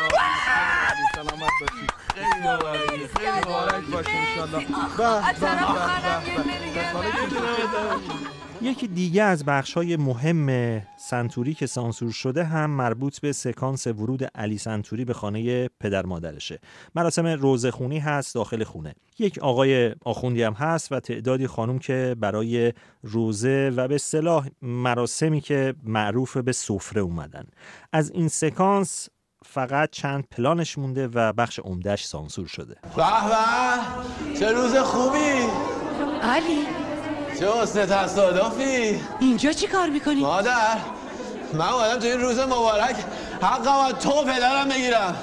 سلامت 1.14 1.50
باشید. 1.60 2.05
مبارک 3.46 3.84
باشه 3.92 4.10
انشالله 4.10 4.66
یکی 8.62 8.88
دیگه 8.88 9.22
از 9.22 9.44
بخش‌های 9.44 9.96
مهم 9.96 10.82
سنتوری 10.98 11.54
که 11.54 11.66
سانسور 11.66 12.12
شده 12.12 12.44
هم 12.44 12.70
مربوط 12.70 13.20
به 13.20 13.32
سکانس 13.32 13.86
ورود 13.86 14.24
علی 14.24 14.58
سنتوری 14.58 15.04
به 15.04 15.12
خانه 15.12 15.68
پدر 15.80 16.06
مادرشه. 16.06 16.60
مراسم 16.94 17.26
روزخونی 17.26 17.98
هست 17.98 18.34
داخل 18.34 18.64
خونه. 18.64 18.94
یک 19.18 19.38
آقای 19.38 19.94
آخوندی 20.04 20.42
هم 20.42 20.52
هست 20.52 20.92
و 20.92 21.00
تعدادی 21.00 21.46
خانم 21.46 21.78
که 21.78 22.16
برای 22.20 22.72
روزه 23.02 23.72
و 23.76 23.88
به 23.88 23.94
اصطلاح 23.94 24.48
مراسمی 24.62 25.40
که 25.40 25.74
معروف 25.82 26.36
به 26.36 26.52
سفره 26.52 27.02
اومدن. 27.02 27.44
از 27.92 28.10
این 28.10 28.28
سکانس 28.28 29.08
فقط 29.54 29.90
چند 29.90 30.24
پلانش 30.36 30.78
مونده 30.78 31.08
و 31.14 31.32
بخش 31.32 31.58
عمدهش 31.58 32.04
سانسور 32.04 32.46
شده. 32.46 32.76
به 32.96 33.02
به 33.02 34.38
چه 34.38 34.52
روز 34.52 34.76
خوبی؟ 34.76 35.48
علی. 36.22 36.66
چه 37.40 37.52
حسن 37.52 37.86
تصادفی؟ 37.86 39.00
اینجا 39.20 39.52
چی 39.52 39.66
کار 39.66 39.88
می‌کنی؟ 39.88 40.20
مادر 40.20 40.78
من 41.52 41.68
اومدم 41.68 41.98
تو 41.98 42.06
این 42.06 42.20
روز 42.20 42.38
مبارک 42.38 42.96
حقم 43.42 43.76
از 43.78 43.92
تو 43.92 44.10
و 44.10 44.24
پدرم 44.24 44.68
بگیرم. 44.68 45.16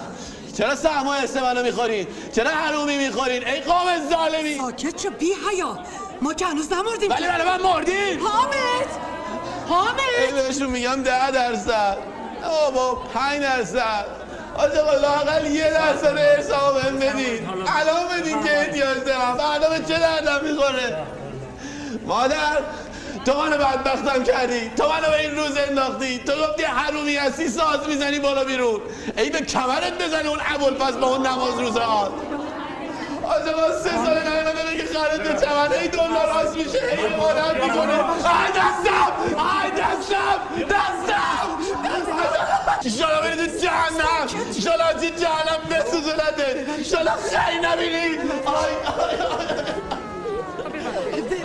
چرا 0.57 0.75
سهمای 0.75 1.19
حس 1.19 1.37
منو 1.37 1.63
می‌خورین 1.63 2.07
چرا 2.35 2.49
حرومی 2.49 2.97
می‌خورین؟ 2.97 3.47
ای 3.47 3.61
قوم 3.61 4.09
ظالمی! 4.09 4.57
ساکت 4.57 5.01
شو 5.01 5.09
بی 5.09 5.25
حیا. 5.25 5.79
ما 6.21 6.33
که 6.33 6.45
هنوز 6.45 6.73
نمردیم 6.73 7.11
ولی 7.11 7.27
برای 7.27 7.47
من 7.47 7.61
مردین! 7.61 8.19
حامد! 8.19 8.87
حامد! 9.69 9.99
ای 10.27 10.33
بهشون 10.33 10.69
میگم 10.69 11.03
ده 11.03 11.31
درصد. 11.31 11.97
آه 12.43 12.71
با 12.73 12.95
پنج 13.13 13.41
درصد 13.41 14.05
آجا 14.57 14.93
لاقل 15.01 15.45
یه 15.45 15.69
درصد 15.69 16.17
حساب 16.17 16.81
بهم 16.81 16.95
بدین. 16.95 17.49
الان 17.49 18.19
بدین 18.19 18.43
که 18.43 18.59
احتیاج 18.59 18.97
دارم. 19.05 19.37
فردا 19.37 19.69
به 19.69 19.79
چه 19.79 19.99
دردم 19.99 20.39
می‌خوره؟ 20.43 20.97
مادر 22.05 22.57
تو 23.25 23.33
منو 23.41 23.57
بدبختم 23.57 24.23
کردی. 24.23 24.69
تو 24.77 24.89
منو 24.89 25.09
به 25.09 25.19
این 25.19 25.35
روز 25.35 25.57
انداختی. 25.57 26.19
تو 26.19 26.31
گفتی 26.31 26.63
حرومی 26.63 27.15
هستی 27.15 27.47
ساز 27.47 27.87
می‌زنی 27.87 28.19
بالا 28.19 28.43
بیرون. 28.43 28.81
ای 29.17 29.29
به 29.29 29.41
کمرت 29.41 30.03
بزنه 30.03 30.29
اون 30.29 30.39
ابوالفضل 30.55 30.99
با 30.99 31.07
اون 31.07 31.27
نماز 31.27 31.59
روز 31.59 31.77
آد 31.77 32.11
آجا 33.35 33.53
با 33.57 33.71
سه 33.83 33.89
سال 34.05 34.17
نیومده 34.17 34.77
که 34.77 34.85
خرید 34.93 35.23
به 35.23 35.33
چمن. 35.45 35.71
ای 35.81 35.87
دلار 35.87 36.27
راست 36.33 36.55
میشه 36.57 36.79
ای 36.97 37.15
مادر 37.15 37.53
می‌کنه. 37.53 37.99
آی 38.03 38.49
دستم! 38.59 39.11
آی 39.37 39.71
دستم! 39.71 40.39
دستم! 40.69 41.47
ایشالا 42.83 43.21
بری 43.21 43.35
تو 43.35 43.57
جهنم. 43.57 44.27
ایشالا 44.53 44.93
تو 44.93 44.99
جهنم 44.99 45.61
بسوزونده. 45.71 46.65
ایشالا 46.77 47.11
خیلی 47.11 47.59
نبینی. 47.67 48.17
آی 48.45 48.73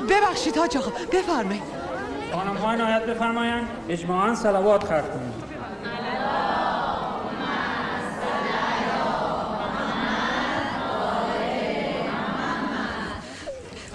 ببخشید 0.09 0.57
حاج 0.59 0.77
آقا 0.77 0.91
بفرمایید. 1.13 1.63
خانم 2.33 2.57
های 2.57 2.77
نهایت 2.77 3.03
بفرمایند. 3.03 3.69
اجماعا 3.89 4.35
صلوات 4.35 4.85
خرد 4.85 5.13
کنید. 5.13 5.48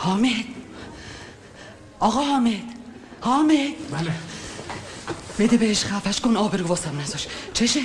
حامد. 0.03 0.45
آقا 1.99 2.21
حامد. 2.21 2.63
حامد. 3.21 3.73
بله. 3.91 4.11
بده 5.39 5.57
بهش 5.57 5.85
خفش 5.85 6.21
کن 6.21 6.37
آبرو 6.37 6.67
واسم 6.67 6.99
نذاش. 6.99 7.27
چشه؟ 7.53 7.81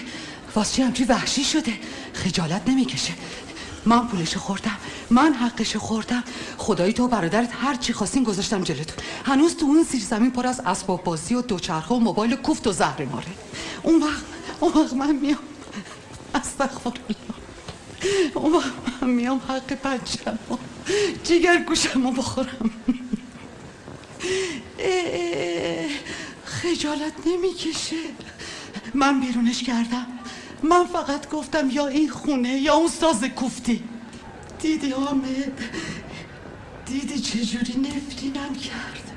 واسه 0.55 0.77
چی 0.77 0.83
همچی 0.83 1.05
وحشی 1.05 1.45
شده؟ 1.45 1.73
خجالت 2.15 2.63
نمی‌کشه. 2.69 3.13
من 3.87 4.09
پولش 4.09 4.37
خوردم. 4.37 4.77
من 5.11 5.33
حقش 5.33 5.77
خوردم. 5.77 6.25
خدایی 6.57 6.93
تو 6.93 7.09
برادرت 7.09 7.51
هر 7.61 7.75
چی 7.75 7.93
خواستین 7.93 8.25
گذاشتم 8.25 8.63
جلوتون. 8.63 8.97
هنوز 9.25 9.57
تو 9.57 9.67
اون 9.67 9.83
زیر 9.83 10.03
زمین 10.03 10.31
پر 10.31 10.47
از 10.47 10.61
اسباب 10.61 11.05
بازی 11.05 11.35
و 11.35 11.43
دوچرخه 11.43 11.95
و 11.95 11.99
موبایل 11.99 12.37
کوفت 12.37 12.67
و 12.67 12.73
زهر 12.73 13.05
ماره 13.05 13.27
اون 13.83 14.03
وقت 14.03 14.25
اون 14.61 14.73
وقت 14.73 14.93
من 14.93 15.17
میام. 15.17 15.39
استغفرالله 16.35 17.17
اون 18.35 18.62
میام 19.02 19.38
حق 19.49 19.73
پنجم 19.73 20.38
و 20.50 20.55
جگر 21.25 21.62
گوشم 21.62 22.07
رو 22.07 22.12
بخورم 22.12 22.71
خجالت 26.45 27.12
نمی‌کشه. 27.26 27.97
من 28.95 29.21
بیرونش 29.21 29.62
کردم. 29.62 30.07
من 30.62 30.87
فقط 30.87 31.31
گفتم 31.31 31.71
یا 31.71 31.87
این 31.87 32.11
خونه 32.11 32.49
یا 32.49 32.75
اون 32.75 32.88
ساز 32.88 33.25
کوفتی. 33.25 33.85
دیدی 34.61 34.90
حامد؟ 34.90 35.61
دیدی 36.87 37.19
چجوری 37.19 37.75
نفرینم 37.81 38.55
کرد؟ 38.55 39.11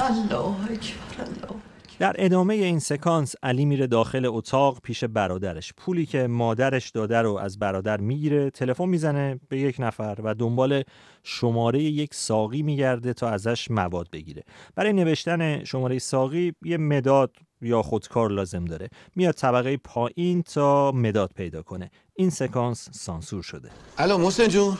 الله 0.00 0.56
اکبر 0.62 1.18
الله. 1.18 1.67
در 1.98 2.14
ادامه 2.18 2.54
این 2.54 2.78
سکانس 2.78 3.34
علی 3.42 3.64
میره 3.64 3.86
داخل 3.86 4.26
اتاق 4.26 4.80
پیش 4.80 5.04
برادرش. 5.04 5.72
پولی 5.76 6.06
که 6.06 6.26
مادرش 6.26 6.90
داده 6.90 7.18
رو 7.18 7.34
از 7.38 7.58
برادر 7.58 8.00
می‌گیره 8.00 8.50
تلفن 8.50 8.84
می‌زنه 8.84 9.40
به 9.48 9.58
یک 9.58 9.76
نفر 9.78 10.16
و 10.24 10.34
دنبال 10.34 10.82
شماره 11.22 11.82
یک 11.82 12.14
ساقی 12.14 12.62
میگرده 12.62 13.12
تا 13.12 13.28
ازش 13.28 13.70
مواد 13.70 14.10
بگیره. 14.12 14.42
برای 14.74 14.92
نوشتن 14.92 15.64
شماره 15.64 15.98
ساقی 15.98 16.52
یه 16.62 16.76
مداد 16.76 17.36
یا 17.62 17.82
خودکار 17.82 18.30
لازم 18.30 18.64
داره. 18.64 18.88
میاد 19.16 19.34
طبقه 19.34 19.76
پایین 19.76 20.42
تا 20.42 20.92
مداد 20.92 21.30
پیدا 21.36 21.62
کنه. 21.62 21.90
این 22.14 22.30
سکانس 22.30 22.88
سانسور 22.92 23.42
شده. 23.42 23.70
الو 23.98 24.18
محسن 24.18 24.48
جون. 24.48 24.78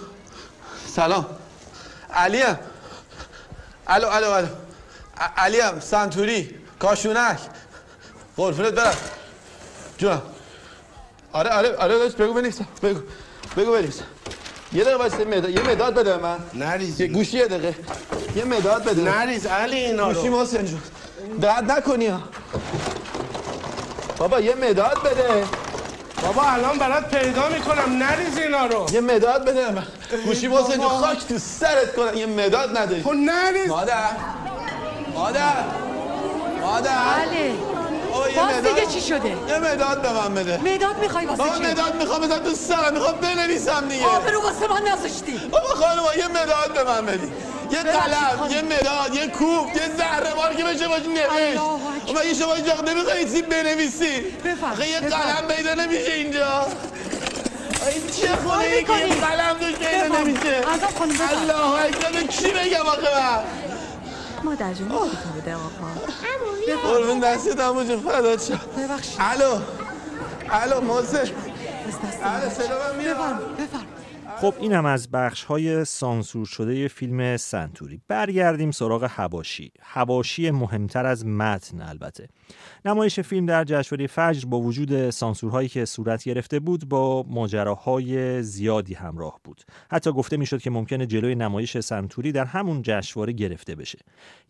سلام. 0.87 1.27
علیم 2.11 2.59
الو 3.87 4.07
الو 4.07 4.31
الو. 4.31 4.47
ع- 5.17 5.33
علیم 5.37 5.81
سنتوری. 5.81 6.68
کاشونک 6.79 7.39
قرفونت 8.37 8.73
برم. 8.73 8.95
جونم. 9.99 10.23
آره 11.33 11.51
آره 11.51 11.77
آره 11.77 11.99
داشت 11.99 12.17
بگو 12.17 12.35
بنویسم 12.35 12.67
بگو. 12.83 13.01
بگو 13.57 13.73
بنویسم 13.73 14.05
یه 14.73 14.85
دقیقه 14.85 14.99
واسه 14.99 15.25
مداد 15.25 15.51
یه 15.51 15.63
مداد 15.63 15.95
بده 15.95 16.17
به 16.17 16.23
من. 16.23 16.39
نریز. 16.55 17.01
یه 17.01 17.07
گوشی 17.07 17.37
یه 17.37 17.47
دقیقه. 17.47 17.75
یه 18.37 18.45
مداد 18.45 18.85
بده. 18.85 19.03
نریز 19.03 19.47
علی 19.47 19.77
اینا 19.77 20.13
گوشی 20.13 20.29
رو 20.29 20.39
محسن 20.39 20.65
جون. 20.65 20.81
درد 21.41 21.73
نکنی 21.73 22.07
ها. 22.07 22.21
بابا 24.19 24.41
یه 24.41 24.55
مداد 24.55 25.03
بده. 25.03 25.45
بابا 26.23 26.43
الان 26.43 26.79
برات 26.79 27.15
پیدا 27.15 27.49
می‌کنم. 27.49 28.03
نریز 28.03 28.39
اینا 28.39 28.67
رو. 28.67 28.87
یه 28.93 29.01
مداد 29.01 29.45
بده 29.45 29.71
من. 29.71 29.87
گوشی 30.25 30.49
محسن 30.49 30.75
جون 30.77 30.89
خاک 30.89 31.27
تو 31.29 31.39
سرت 31.39 31.95
کنم. 31.97 32.15
یه 32.15 32.27
مداد 32.27 32.79
نداری 32.79 33.03
خب 33.03 33.13
نریز. 33.13 33.69
مادر. 33.69 34.11
مادر. 35.15 35.65
مادر 36.69 36.91
بله. 36.91 37.45
یه 37.45 38.37
باز 38.37 38.75
دیگه 38.75 38.87
چی 38.87 39.01
شده؟ 39.01 39.29
یه 39.29 39.59
مداد 39.59 40.03
به 40.03 40.13
من 40.13 40.35
بده. 40.35 40.61
مداد 40.75 40.99
می‌خوای 40.99 41.27
واسه 41.27 41.43
چی؟ 41.59 41.63
مداد 41.63 41.95
می‌خوام 41.95 42.21
بزن 42.21 42.39
تو 42.39 42.55
سرم 42.55 42.95
می‌خوام 42.95 43.15
بنویسم 43.21 43.89
دیگه. 43.89 44.07
آبرو 44.07 44.43
واسه 44.43 44.69
من 44.69 44.83
نذاشتی. 44.93 45.39
بابا 45.53 45.67
خانم 45.67 46.03
یه 46.19 46.29
مداد 46.29 46.73
به 46.75 46.85
من 46.85 47.07
بدی. 47.07 47.33
یه 47.71 47.83
قلم. 47.83 48.51
یه 48.51 48.63
مداد 48.63 49.15
یه 49.15 49.27
کوب 49.29 49.69
یه 49.69 49.83
زهره 49.99 50.35
بار 50.35 50.55
که 50.55 50.65
بشه 50.65 50.89
باش 50.89 51.01
نوشت. 51.01 51.61
اکبر. 52.07 52.21
مگه 52.23 52.35
شما 52.35 52.55
اینجا 52.55 52.75
نمیخوایی 52.75 53.25
چیزی 53.25 53.43
بنویسی؟ 53.43 54.25
آخه 54.73 54.89
یه. 54.89 55.01
قلم 55.01 55.49
پیدا 55.49 55.75
نمیشه 55.75 56.13
اینجا. 56.13 56.67
این 57.93 58.03
چه 58.21 58.37
خونه؟ 58.37 58.69
یه 58.69 58.83
قلم 58.83 59.57
پیدا 59.59 60.15
بفرم. 60.15 60.27
نمیشه؟ 60.27 60.57
عذاب 60.75 60.95
خانم،. 60.99 61.15
الله 61.41 61.85
اکبر 61.85 62.23
کی 62.23 62.51
بگم 62.51 62.87
آخه 62.87 63.21
من؟ 63.21 63.43
مادر 64.45 64.75
جون 64.75 64.89
بده 64.89 65.55
آقا 65.55 65.69
قربون 66.83 67.21
دستت 67.21 67.61
هم 67.61 67.85
جون 67.85 68.01
فدات 68.01 68.43
شم 68.45 68.61
ببخشید. 68.79 69.17
الو. 69.19 69.61
الو 70.51 70.81
محسن 70.81 71.19
الو 72.23 72.51
صدا 72.51 72.93
من 72.93 72.99
میاد. 72.99 73.17
بفرم 73.17 73.87
خب 74.41 74.55
اینم 74.61 74.87
از 74.87 75.11
بخش 75.11 75.45
های 75.45 75.85
سانسور 75.85 76.47
شده 76.47 76.89
فیلم 76.89 77.37
سنتوری. 77.37 78.01
برگردیم 78.09 78.71
سراغ 78.71 79.07
هواشی 79.11 79.73
هواشی 79.83 80.51
مهمتر 80.51 81.07
از 81.07 81.27
متن 81.27 81.81
البته. 81.81 82.29
نمایش 82.85 83.21
فیلم 83.21 83.47
در 83.47 83.65
جشنواره 83.65 84.07
فجر 84.07 84.49
با 84.49 84.61
وجود 84.61 85.11
سانسورهایی 85.11 85.69
که 85.69 85.85
صورت 85.85 86.25
گرفته 86.25 86.61
بود 86.61 86.89
با 86.89 87.25
ماجراهای 87.29 88.43
زیادی 88.43 88.95
همراه 88.95 89.41
بود. 89.45 89.63
حتی 89.91 90.13
گفته 90.13 90.37
می‌شد 90.37 90.61
که 90.61 90.71
ممکنه 90.71 91.07
جلوی 91.07 91.35
نمایش 91.35 91.79
سنتوری 91.79 92.33
در 92.33 92.45
همون 92.45 92.83
جشنواره 92.83 93.33
گرفته 93.33 93.75
بشه. 93.75 93.99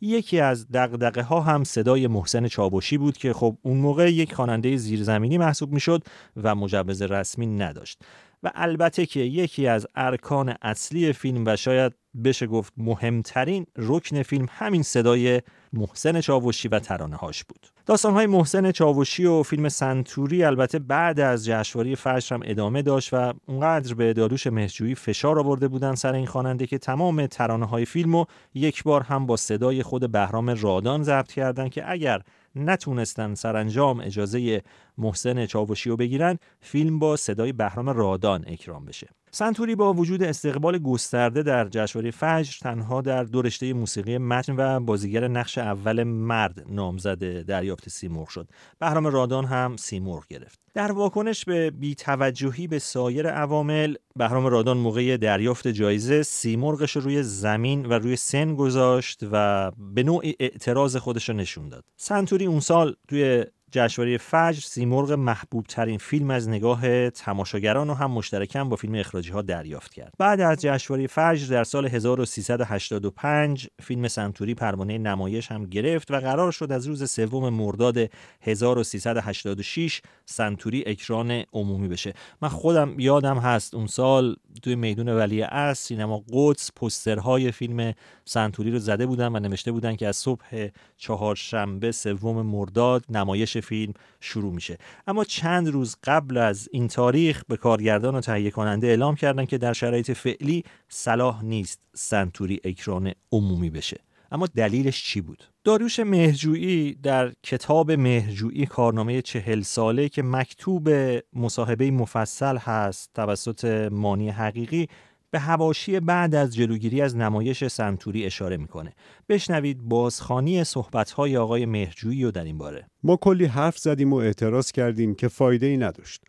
یکی 0.00 0.40
از 0.40 0.70
دغدغه 0.72 1.22
ها 1.22 1.40
هم 1.40 1.64
صدای 1.64 2.06
محسن 2.06 2.48
چابوشی 2.48 2.98
بود 2.98 3.16
که 3.16 3.32
خب 3.32 3.58
اون 3.62 3.76
موقع 3.76 4.12
یک 4.12 4.34
خواننده 4.34 4.76
زیرزمینی 4.76 5.38
محسوب 5.38 5.72
می‌شد 5.72 6.02
و 6.36 6.54
مجوز 6.54 7.02
رسمی 7.02 7.46
نداشت. 7.46 8.02
و 8.42 8.50
البته 8.54 9.06
که 9.06 9.20
یکی 9.20 9.66
از 9.66 9.86
ارکان 9.94 10.54
اصلی 10.62 11.12
فیلم 11.12 11.42
و 11.46 11.56
شاید 11.56 11.92
بشه 12.24 12.46
گفت 12.46 12.72
مهمترین 12.76 13.66
رکن 13.76 14.22
فیلم 14.22 14.46
همین 14.50 14.82
صدای 14.82 15.42
محسن 15.72 16.20
چاوشی 16.20 16.68
و 16.68 16.78
ترانه 16.78 17.16
هاش 17.16 17.44
بود. 17.44 17.66
داستانهای 17.88 18.26
محسن 18.26 18.72
چاوشی 18.72 19.24
و 19.24 19.42
فیلم 19.42 19.68
سنتوری 19.68 20.44
البته 20.44 20.78
بعد 20.78 21.20
از 21.20 21.44
جشنواره 21.44 21.94
فجر 21.94 22.34
هم 22.34 22.40
ادامه 22.44 22.82
داشت 22.82 23.14
و 23.14 23.32
اونقدر 23.46 23.94
به 23.94 24.12
داروش 24.12 24.46
مهرجویی 24.46 24.94
فشار 24.94 25.38
آورده 25.38 25.68
بودن 25.68 25.94
سر 25.94 26.14
این 26.14 26.26
خواننده 26.26 26.66
که 26.66 26.78
تمام 26.78 27.26
ترانه 27.26 27.66
های 27.66 27.84
فیلم 27.84 28.16
رو 28.16 28.26
یک 28.54 28.82
بار 28.82 29.02
هم 29.02 29.26
با 29.26 29.36
صدای 29.36 29.82
خود 29.82 30.12
بهرام 30.12 30.50
رادان 30.50 31.02
ضبط 31.02 31.32
کردن 31.32 31.68
که 31.68 31.90
اگر 31.90 32.22
نتونستن 32.56 33.34
سرانجام 33.34 34.00
اجازه 34.00 34.62
محسن 34.98 35.46
چاوشی 35.46 35.90
رو 35.90 35.96
بگیرن 35.96 36.38
فیلم 36.60 36.98
با 36.98 37.16
صدای 37.16 37.52
بهرام 37.52 37.88
رادان 37.88 38.44
اکرام 38.46 38.84
بشه. 38.84 39.08
سنتوری 39.30 39.74
با 39.74 39.92
وجود 39.92 40.22
استقبال 40.22 40.78
گسترده 40.78 41.42
در 41.42 41.68
جشنواره 41.68 42.10
فجر 42.10 42.52
تنها 42.60 43.00
در 43.00 43.24
دو 43.24 43.42
رشته 43.42 43.72
موسیقی 43.72 44.18
متن 44.18 44.54
و 44.56 44.80
بازیگر 44.80 45.28
نقش 45.28 45.58
اول 45.58 46.02
مرد 46.02 46.64
نامزد 46.68 47.42
دریافت 47.42 47.88
سیمرغ 47.88 48.28
شد. 48.28 48.48
بهرام 48.78 49.06
رادان 49.06 49.44
هم 49.44 49.76
سیمرغ 49.76 50.26
گرفت. 50.26 50.60
در 50.74 50.92
واکنش 50.92 51.44
به 51.44 51.70
بیتوجهی 51.70 52.66
به 52.66 52.78
سایر 52.78 53.28
عوامل 53.28 53.94
بهرام 54.16 54.46
رادان 54.46 54.76
موقع 54.76 55.16
دریافت 55.16 55.68
جایزه 55.68 56.22
سیمرغش 56.22 56.96
رو 56.96 57.02
روی 57.02 57.22
زمین 57.22 57.86
و 57.86 57.92
روی 57.92 58.16
سن 58.16 58.54
گذاشت 58.54 59.20
و 59.32 59.70
به 59.94 60.02
نوعی 60.02 60.34
اعتراض 60.40 60.96
خودش 60.96 61.30
نشون 61.30 61.68
داد. 61.68 61.84
سنتوری 61.96 62.46
اون 62.46 62.60
سال 62.60 62.96
توی 63.08 63.44
جشنواره 63.70 64.18
فجر 64.18 64.60
سیمرغ 64.60 65.12
محبوب 65.12 65.66
ترین 65.66 65.98
فیلم 65.98 66.30
از 66.30 66.48
نگاه 66.48 67.10
تماشاگران 67.10 67.90
و 67.90 67.94
هم 67.94 68.10
مشترکاً 68.10 68.64
با 68.64 68.76
فیلم 68.76 68.94
اخراجی 68.94 69.30
ها 69.30 69.42
دریافت 69.42 69.94
کرد. 69.94 70.14
بعد 70.18 70.40
از 70.40 70.58
جشنواره 70.60 71.06
فجر 71.06 71.46
در 71.50 71.64
سال 71.64 71.86
1385 71.86 73.68
فیلم 73.82 74.08
سنتوری 74.08 74.54
پروانه 74.54 74.98
نمایش 74.98 75.52
هم 75.52 75.66
گرفت 75.66 76.10
و 76.10 76.20
قرار 76.20 76.52
شد 76.52 76.72
از 76.72 76.86
روز 76.86 77.10
سوم 77.10 77.48
مرداد 77.48 77.98
1386 78.40 80.02
سنتوری 80.24 80.84
اکران 80.86 81.44
عمومی 81.52 81.88
بشه. 81.88 82.14
من 82.42 82.48
خودم 82.48 83.00
یادم 83.00 83.38
هست 83.38 83.74
اون 83.74 83.86
سال 83.86 84.36
توی 84.62 84.74
میدون 84.74 85.08
ولی 85.08 85.40
عصر 85.40 85.74
سینما 85.74 86.24
قدس 86.32 86.70
پوسترهای 86.76 87.52
فیلم 87.52 87.94
سنتوری 88.24 88.70
رو 88.70 88.78
زده 88.78 89.06
بودن 89.06 89.36
و 89.36 89.38
نوشته 89.38 89.72
بودن 89.72 89.96
که 89.96 90.06
از 90.06 90.16
صبح 90.16 90.68
چهارشنبه 90.96 91.92
سوم 91.92 92.46
مرداد 92.46 93.04
نمایش 93.08 93.57
فیلم 93.60 93.94
شروع 94.20 94.52
میشه 94.52 94.78
اما 95.06 95.24
چند 95.24 95.68
روز 95.68 95.96
قبل 96.04 96.36
از 96.36 96.68
این 96.72 96.88
تاریخ 96.88 97.42
به 97.48 97.56
کارگردان 97.56 98.14
و 98.14 98.20
تهیه 98.20 98.50
کننده 98.50 98.86
اعلام 98.86 99.14
کردن 99.14 99.44
که 99.44 99.58
در 99.58 99.72
شرایط 99.72 100.10
فعلی 100.10 100.64
صلاح 100.88 101.44
نیست 101.44 101.80
سنتوری 101.94 102.60
اکران 102.64 103.12
عمومی 103.32 103.70
بشه 103.70 104.00
اما 104.32 104.46
دلیلش 104.46 105.04
چی 105.04 105.20
بود؟ 105.20 105.44
داریوش 105.64 106.00
مهرجویی 106.00 106.94
در 106.94 107.32
کتاب 107.42 107.92
مهرجویی 107.92 108.66
کارنامه 108.66 109.22
چهل 109.22 109.60
ساله 109.60 110.08
که 110.08 110.22
مکتوب 110.22 110.88
مصاحبه 111.32 111.90
مفصل 111.90 112.56
هست 112.56 113.10
توسط 113.14 113.88
مانی 113.92 114.30
حقیقی 114.30 114.88
به 115.30 115.38
هواشی 115.38 116.00
بعد 116.00 116.34
از 116.34 116.54
جلوگیری 116.54 117.00
از 117.00 117.16
نمایش 117.16 117.66
سنتوری 117.66 118.26
اشاره 118.26 118.56
می‌کنه. 118.56 118.92
بشنوید 119.28 119.82
بازخانی 119.82 120.64
صحبت‌های 120.64 121.36
آقای 121.36 121.66
مهرجویی 121.66 122.24
رو 122.24 122.30
در 122.30 122.44
این 122.44 122.58
باره. 122.58 122.86
ما 123.02 123.16
کلی 123.16 123.44
حرف 123.44 123.78
زدیم 123.78 124.12
و 124.12 124.16
اعتراض 124.16 124.72
کردیم 124.72 125.14
که 125.14 125.28
فایده 125.28 125.66
ای 125.66 125.76
نداشت. 125.76 126.24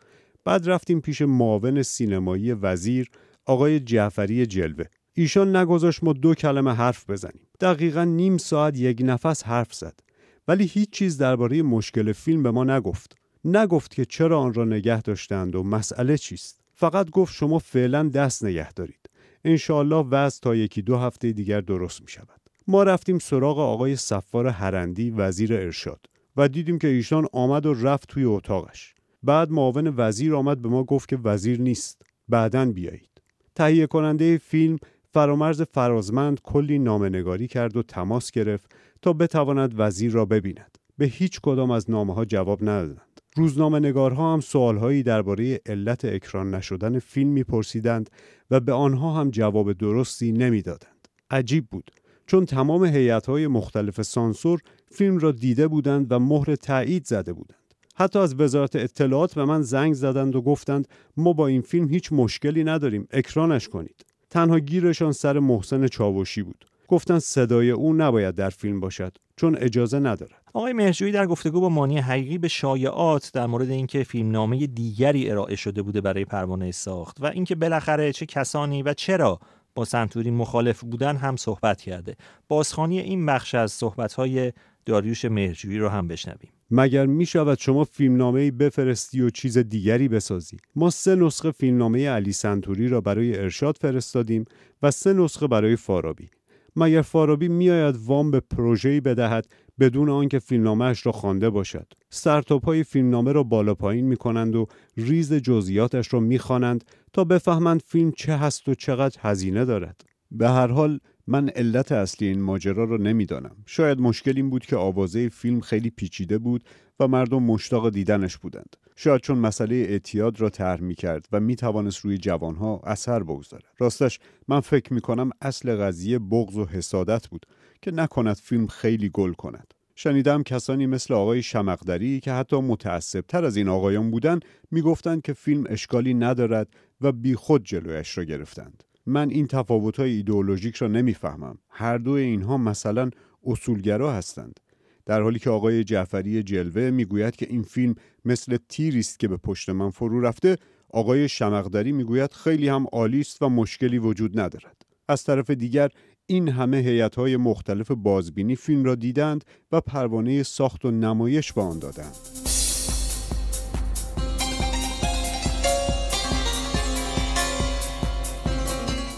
بعد 0.46 0.70
رفتیم 0.70 1.02
پیش 1.02 1.22
معاون 1.22 1.84
سینمایی 1.84 2.52
وزیر 2.52 3.10
آقای 3.46 3.80
جعفری 3.80 4.46
جلوه. 4.46 4.86
ایشان 5.14 5.56
نگذاشت 5.56 6.04
ما 6.04 6.14
دو 6.14 6.34
کلمه 6.34 6.74
حرف 6.74 7.10
بزنیم. 7.10 7.48
دقیقا 7.60 8.04
نیم 8.04 8.38
ساعت 8.38 8.78
یک 8.78 9.02
نفس 9.06 9.44
حرف 9.44 9.74
زد. 9.74 10.00
ولی 10.48 10.66
هیچ 10.66 10.90
چیز 10.90 11.18
درباره 11.18 11.62
مشکل 11.62 12.12
فیلم 12.12 12.44
به 12.44 12.52
ما 12.52 12.64
نگفت. 12.64 13.16
نگفت 13.46 13.96
که 13.96 14.06
چرا 14.06 14.40
آن 14.40 14.54
را 14.54 14.66
نگه 14.66 15.02
داشتند 15.02 15.56
و 15.56 15.64
مسئله 15.64 16.18
چیست. 16.18 16.59
فقط 16.80 17.10
گفت 17.10 17.34
شما 17.34 17.60
فعلا 17.60 18.10
دست 18.10 18.46
نگه 18.46 18.74
دارید. 18.74 19.10
انشاالله 19.44 19.96
وضع 19.96 20.40
تا 20.42 20.56
یکی 20.56 20.82
دو 20.82 20.98
هفته 20.98 21.32
دیگر 21.32 21.62
درست 21.62 22.02
می 22.02 22.08
شود. 22.08 22.40
ما 22.68 22.84
رفتیم 22.84 23.20
سراغ 23.20 23.60
آقای 23.60 23.96
صفار 23.96 24.48
هرندی 24.48 25.10
وزیر 25.12 25.54
ارشاد 25.54 26.06
و 26.38 26.48
دیدیم 26.48 26.80
که 26.80 26.88
ایشان 26.88 27.28
آمد 27.34 27.66
و 27.66 27.74
رفت 27.74 28.08
توی 28.08 28.24
اتاقش. 28.24 28.94
بعد 29.24 29.52
معاون 29.52 29.94
وزیر 29.98 30.36
آمد 30.36 30.62
به 30.62 30.70
ما 30.70 30.84
گفت 30.84 31.10
که 31.10 31.18
وزیر 31.24 31.62
نیست. 31.62 32.02
بعدا 32.30 32.66
بیایید. 32.66 33.22
تهیه 33.56 33.88
کننده 33.88 34.38
فیلم 34.38 34.78
فرامرز 35.14 35.62
فرازمند 35.62 36.42
کلی 36.42 36.80
نامنگاری 36.80 37.48
کرد 37.48 37.78
و 37.78 37.84
تماس 37.84 38.32
گرفت 38.32 38.76
تا 39.02 39.14
بتواند 39.14 39.74
وزیر 39.78 40.12
را 40.12 40.26
ببیند. 40.26 40.78
به 40.98 41.06
هیچ 41.06 41.40
کدام 41.42 41.72
از 41.72 41.90
نامه 41.90 42.14
ها 42.14 42.26
جواب 42.26 42.62
ندادند. 42.62 43.09
روزنامه 43.36 43.80
نگارها 43.80 44.34
هم 44.34 44.40
سوالهایی 44.40 45.04
درباره 45.04 45.62
علت 45.66 46.06
اکران 46.06 46.56
نشدن 46.56 47.00
فیلم 47.00 47.30
میپرسیدند 47.30 48.10
و 48.52 48.60
به 48.60 48.74
آنها 48.74 49.14
هم 49.14 49.30
جواب 49.30 49.74
درستی 49.74 50.32
نمی‌دادند. 50.32 51.08
عجیب 51.32 51.68
بود 51.72 51.92
چون 52.28 52.46
تمام 52.46 52.86
هیئت‌های 52.86 53.48
مختلف 53.48 54.02
سانسور 54.02 54.62
فیلم 54.92 55.18
را 55.18 55.32
دیده 55.32 55.68
بودند 55.68 56.12
و 56.12 56.20
مهر 56.20 56.56
تایید 56.56 57.06
زده 57.06 57.34
بودند. 57.34 57.74
حتی 57.96 58.20
از 58.20 58.36
وزارت 58.36 58.76
اطلاعات 58.76 59.36
به 59.36 59.46
من 59.46 59.62
زنگ 59.62 59.94
زدند 59.94 60.36
و 60.36 60.42
گفتند 60.42 60.88
ما 61.18 61.34
با 61.34 61.48
این 61.48 61.62
فیلم 61.62 61.90
هیچ 61.90 62.14
مشکلی 62.14 62.64
نداریم 62.64 63.08
اکرانش 63.12 63.68
کنید. 63.68 64.06
تنها 64.30 64.60
گیرشان 64.60 65.12
سر 65.12 65.40
محسن 65.40 65.88
چاوشی 65.88 66.44
بود. 66.44 66.66
گفتند 66.88 67.20
صدای 67.20 67.72
او 67.72 67.94
نباید 67.94 68.36
در 68.36 68.50
فیلم 68.50 68.80
باشد 68.80 69.18
چون 69.40 69.58
اجازه 69.60 70.00
ندارد. 70.00 70.42
آقای 70.54 70.74
مهرجویی 70.74 71.12
در 71.12 71.26
گفتگو 71.26 71.62
با 71.62 71.70
مانی 71.70 71.98
حقیقی 71.98 72.38
به 72.38 72.48
شایعات 72.48 73.32
در 73.34 73.46
مورد 73.46 73.70
اینکه 73.70 74.04
فیلمنامه 74.04 74.68
دیگری 74.68 75.32
ارائه 75.32 75.56
شده 75.56 75.82
بوده 75.82 76.02
برای 76.02 76.26
پروانه 76.26 76.72
ساخت 76.72 77.18
و 77.22 77.26
اینکه 77.26 77.56
بالاخره 77.56 78.14
چه 78.14 78.26
کسانی 78.26 78.84
و 78.84 78.94
چرا 78.94 79.40
با 79.76 79.86
سنتوری 79.86 80.32
مخالف 80.32 80.84
بودن 80.84 81.16
هم 81.16 81.36
صحبت 81.36 81.82
کرده. 81.82 82.16
بازخانی 82.48 83.00
این 83.00 83.26
بخش 83.26 83.56
از 83.56 83.72
صحبت‌های 83.72 84.54
داریوش 84.86 85.26
مهرجویی 85.26 85.78
رو 85.78 85.90
هم 85.90 86.08
بشنویم. 86.08 86.52
مگر 86.72 87.06
می 87.06 87.26
شود 87.26 87.60
شما 87.60 87.84
فیلمنامه 87.84 88.52
بفرستی 88.52 89.22
و 89.22 89.30
چیز 89.30 89.58
دیگری 89.58 90.08
بسازی 90.08 90.58
ما 90.76 90.90
سه 90.90 91.16
نسخه 91.16 91.52
فیلمنامه 91.52 92.10
علی 92.10 92.32
سنتوری 92.32 92.88
را 92.88 93.02
برای 93.02 93.38
ارشاد 93.38 93.78
فرستادیم 93.82 94.46
و 94.82 94.92
سه 94.92 95.14
نسخه 95.14 95.48
برای 95.48 95.76
فارابی 95.76 96.30
مگر 96.76 97.02
فارابی 97.02 97.48
میآید 97.48 97.96
وام 98.06 98.32
به 98.32 98.40
پروژه‌ای 98.40 99.02
بدهد 99.02 99.48
بدون 99.80 100.10
آنکه 100.10 100.40
فیلمنامهاش 100.40 101.06
را 101.06 101.12
خوانده 101.12 101.50
باشد؟ 101.50 101.88
سرتاپای 102.10 102.84
فیلمنامه 102.84 103.32
را 103.32 103.44
بالا 103.44 103.74
پایین 103.74 104.06
می 104.06 104.18
کنند 104.18 104.56
و 104.56 104.68
ریز 104.98 105.34
جزئیاتش 105.34 106.14
را 106.14 106.20
می‌خوانند 106.20 106.84
تا 107.14 107.24
بفهمند 107.24 107.82
فیلم 107.82 108.12
چه 108.12 108.38
هست 108.38 108.70
و 108.70 108.76
چقدر 108.76 109.18
هزینه 109.22 109.66
دارد. 109.66 110.02
به 110.32 110.50
هر 110.50 110.68
حال 110.68 111.00
من 111.32 111.50
علت 111.50 111.92
اصلی 111.92 112.28
این 112.28 112.42
ماجرا 112.42 112.84
رو 112.84 112.98
نمی‌دانم. 112.98 113.56
شاید 113.66 114.00
مشکل 114.00 114.34
این 114.36 114.50
بود 114.50 114.66
که 114.66 114.76
آوازه 114.76 115.30
فیلم 115.30 115.60
خیلی 115.60 115.90
پیچیده 115.90 116.38
بود 116.38 116.64
و 117.00 117.08
مردم 117.08 117.44
مشتاق 117.44 117.90
دیدنش 117.90 118.38
بودند. 118.38 118.76
شاید 118.96 119.22
چون 119.22 119.38
مسئله 119.38 119.76
اعتیاد 119.76 120.42
را 120.42 120.50
طرح 120.50 120.82
می 120.82 120.96
کرد 120.96 121.28
و 121.32 121.40
می 121.40 121.56
توانست 121.56 122.06
روی 122.06 122.18
جوانها 122.18 122.82
اثر 122.84 123.24
بگذارد. 123.24 123.64
راستش 123.78 124.20
من 124.48 124.60
فکر 124.60 124.94
می 124.94 125.02
کنم 125.02 125.30
اصل 125.42 125.76
قضیه 125.76 126.20
بغض 126.20 126.58
و 126.58 126.66
حسادت 126.66 127.28
بود 127.28 127.46
که 127.82 127.92
نکند 127.92 128.36
فیلم 128.36 128.68
خیلی 128.68 129.10
گل 129.14 129.34
کند. 129.34 129.74
شنیدم 129.96 130.44
کسانی 130.44 130.86
مثل 130.86 131.14
آقای 131.14 131.44
شمقدری 131.44 132.20
که 132.20 132.32
حتی 132.32 132.62
متعصب 132.62 133.22
تر 133.22 133.46
از 133.46 133.58
این 133.58 133.68
آقایان 133.68 134.12
بودند 134.12 134.46
می‌گفتند 134.72 135.22
که 135.22 135.34
فیلم 135.34 135.64
اشکالی 135.70 136.14
ندارد 136.14 136.68
و 137.02 137.12
بیخود 137.12 137.64
جلویش 137.64 138.18
را 138.18 138.24
گرفتند. 138.24 138.84
من 139.10 139.30
این 139.30 139.48
تفاوت 139.48 139.98
های 140.00 140.12
ایدئولوژیک 140.12 140.76
را 140.76 140.88
نمی‌فهمم. 140.88 141.58
هر 141.70 141.98
دو 141.98 142.12
اینها 142.12 142.58
مثلا 142.58 143.10
اصولگرا 143.46 144.14
هستند. 144.14 144.60
در 145.06 145.22
حالی 145.22 145.40
که 145.40 145.50
آقای 145.50 145.84
جعفری 145.84 146.44
جلوه 146.44 146.90
می‌گوید 146.90 147.36
که 147.36 147.48
این 147.50 147.64
فیلم 147.64 147.96
مثل 148.26 148.58
تیری 148.70 149.00
است 149.00 149.20
که 149.20 149.28
به 149.28 149.38
پشت 149.38 149.70
من 149.70 149.90
فرو 149.90 150.22
رفته 150.22 150.58
آقای 150.90 151.30
شمقدری 151.30 151.92
می‌گوید 151.92 152.34
خیلی 152.34 152.68
هم 152.68 152.86
عالی 152.92 153.20
است 153.20 153.42
و 153.42 153.50
مشکلی 153.50 153.98
وجود 153.98 154.40
ندارد. 154.40 154.82
از 155.08 155.24
طرف 155.24 155.50
دیگر 155.50 155.90
این 156.26 156.50
همه 156.50 156.78
هیئت‌های 156.78 157.38
مختلف 157.38 157.92
بازبینی 157.92 158.56
فیلم 158.56 158.84
را 158.84 158.96
دیدند 158.96 159.46
و 159.72 159.82
پروانه 159.82 160.44
ساخت 160.44 160.86
و 160.86 160.92
نمایش 160.92 161.54
به 161.54 161.62
آن 161.62 161.80
دادند. 161.80 162.49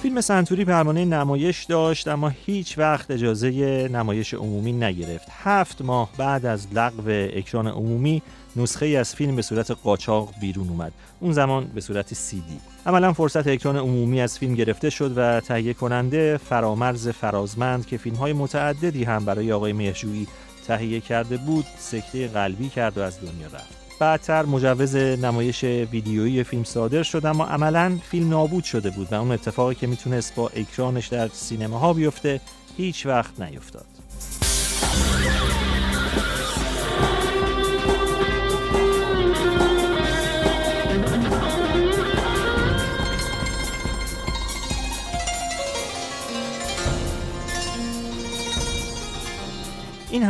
فیلم 0.01 0.21
سنتوری 0.21 0.65
پروانه 0.65 1.05
نمایش 1.05 1.63
داشت 1.63 2.07
اما 2.07 2.29
هیچ 2.45 2.77
وقت 2.77 3.11
اجازه 3.11 3.49
نمایش 3.93 4.33
عمومی 4.33 4.71
نگرفت. 4.71 5.27
هفت 5.43 5.81
ماه 5.81 6.09
بعد 6.17 6.45
از 6.45 6.67
لغو 6.73 7.09
اکران 7.09 7.67
عمومی 7.67 8.21
نسخه 8.55 8.85
ای 8.85 8.95
از 8.95 9.15
فیلم 9.15 9.35
به 9.35 9.41
صورت 9.41 9.71
قاچاق 9.71 10.33
بیرون 10.41 10.69
اومد. 10.69 10.91
اون 11.19 11.33
زمان 11.33 11.65
به 11.65 11.81
صورت 11.81 12.13
سی 12.13 12.35
دی. 12.35 12.59
عملا 12.85 13.13
فرصت 13.13 13.47
اکران 13.47 13.77
عمومی 13.77 14.21
از 14.21 14.39
فیلم 14.39 14.55
گرفته 14.55 14.89
شد 14.89 15.13
و 15.17 15.39
تهیه 15.39 15.73
کننده 15.73 16.37
فرامرز 16.49 17.09
فرازمند 17.09 17.85
که 17.85 17.97
فیلم 17.97 18.15
های 18.15 18.33
متعددی 18.33 19.03
هم 19.03 19.25
برای 19.25 19.51
آقای 19.51 19.73
مهرجویی 19.73 20.27
تهیه 20.67 20.99
کرده 20.99 21.37
بود 21.37 21.65
سکته 21.77 22.27
قلبی 22.27 22.69
کرد 22.69 22.97
و 22.97 23.01
از 23.01 23.21
دنیا 23.21 23.47
رفت. 23.47 23.80
بعدتر 24.01 24.45
مجوز 24.45 24.95
نمایش 24.95 25.63
ویدیویی 25.63 26.43
فیلم 26.43 26.63
صادر 26.63 27.03
شد 27.03 27.25
اما 27.25 27.45
عملا 27.45 27.99
فیلم 28.09 28.29
نابود 28.29 28.63
شده 28.63 28.89
بود 28.89 29.13
و 29.13 29.15
اون 29.15 29.31
اتفاقی 29.31 29.75
که 29.75 29.87
می‌تونست 29.87 30.35
با 30.35 30.49
اکرانش 30.55 31.07
در 31.07 31.27
سینماها 31.27 31.93
بیفته 31.93 32.41
هیچ 32.77 33.05
وقت 33.05 33.41
نیفتاد. 33.41 33.90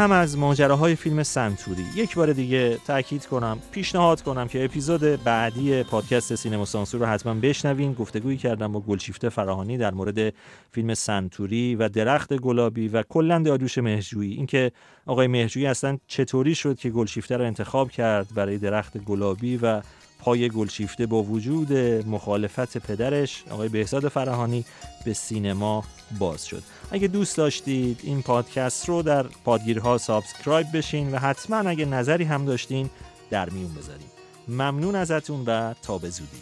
هم 0.02 0.12
از 0.12 0.38
ماجراهای 0.38 0.96
فیلم 0.96 1.24
سنتوری. 1.24 1.86
یک 1.96 2.16
بار 2.16 2.34
دیگه 2.34 2.78
تاکید 2.88 3.26
کنم 3.26 3.60
پیشنهاد 3.72 4.22
کنم 4.22 4.48
که 4.48 4.66
اپیزود 4.66 5.24
بعدی 5.24 5.84
پادکست 5.84 6.36
سینما 6.36 6.66
سانسور 6.66 7.02
رو 7.02 7.08
حتما 7.08 7.34
بشنوین. 7.34 7.94
گفتگویی 7.94 8.38
کردم 8.38 8.72
با 8.72 8.80
گلشیفته 8.80 9.30
فراهانی 9.30 9.78
در 9.78 9.92
مورد 9.92 10.34
فیلم 10.72 10.94
سنتوری 10.94 11.76
و 11.76 11.90
درخت 11.90 12.34
گلابی 12.34 12.88
و 12.88 13.04
کلا 13.04 13.40
داریوش 13.40 13.78
مهرجویی 13.78 14.34
اینکه 14.34 14.72
آقای 15.06 15.28
مهرجویی 15.28 15.66
اصلا 15.66 15.98
چطوری 16.08 16.56
شد 16.56 16.78
که 16.78 16.90
گلشیفته 16.90 17.38
رو 17.38 17.46
انتخاب 17.46 17.92
کرد 17.92 18.28
برای 18.36 18.58
درخت 18.58 18.98
گلابی 18.98 19.58
و 19.58 19.82
پای 20.22 20.50
گلشیفته 20.50 21.06
با 21.06 21.24
وجود 21.24 21.74
مخالفت 22.08 22.78
پدرش 22.78 23.44
آقای 23.50 23.70
بهزاد 23.70 24.08
فراهانی 24.08 24.66
به 25.06 25.14
سینما 25.14 25.84
باز 26.20 26.46
شد. 26.46 26.64
اگه 26.92 27.08
دوست 27.08 27.38
داشتید 27.38 28.00
این 28.04 28.22
پادکست 28.22 28.90
رو 28.90 29.02
در 29.02 29.24
پادگیرها 29.24 29.98
subscribe 29.98 30.68
بشین 30.74 31.12
و 31.12 31.18
حتما 31.18 31.58
اگه 31.58 31.86
نظری 31.86 32.24
هم 32.24 32.46
داشتین 32.46 32.90
در 33.30 33.50
میون 33.50 33.74
بذارین. 33.74 34.08
ممنون 34.48 34.96
ازتون 34.96 35.44
و 35.46 35.74
تا 35.82 35.98
به 35.98 36.10
زودی. 36.10 36.42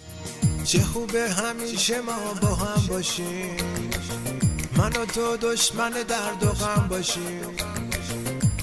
چه 0.63 0.79
خوبه 0.79 1.29
همیشه 1.29 2.01
ما 2.01 2.33
با 2.41 2.47
هم 2.47 2.87
باشیم. 2.87 3.57
من 4.77 4.89
و 4.89 5.05
تو 5.05 5.37
دشمن 5.37 5.89
درد 5.89 6.43
و 6.43 6.49
غم 6.49 6.87
باشیم. 6.87 7.41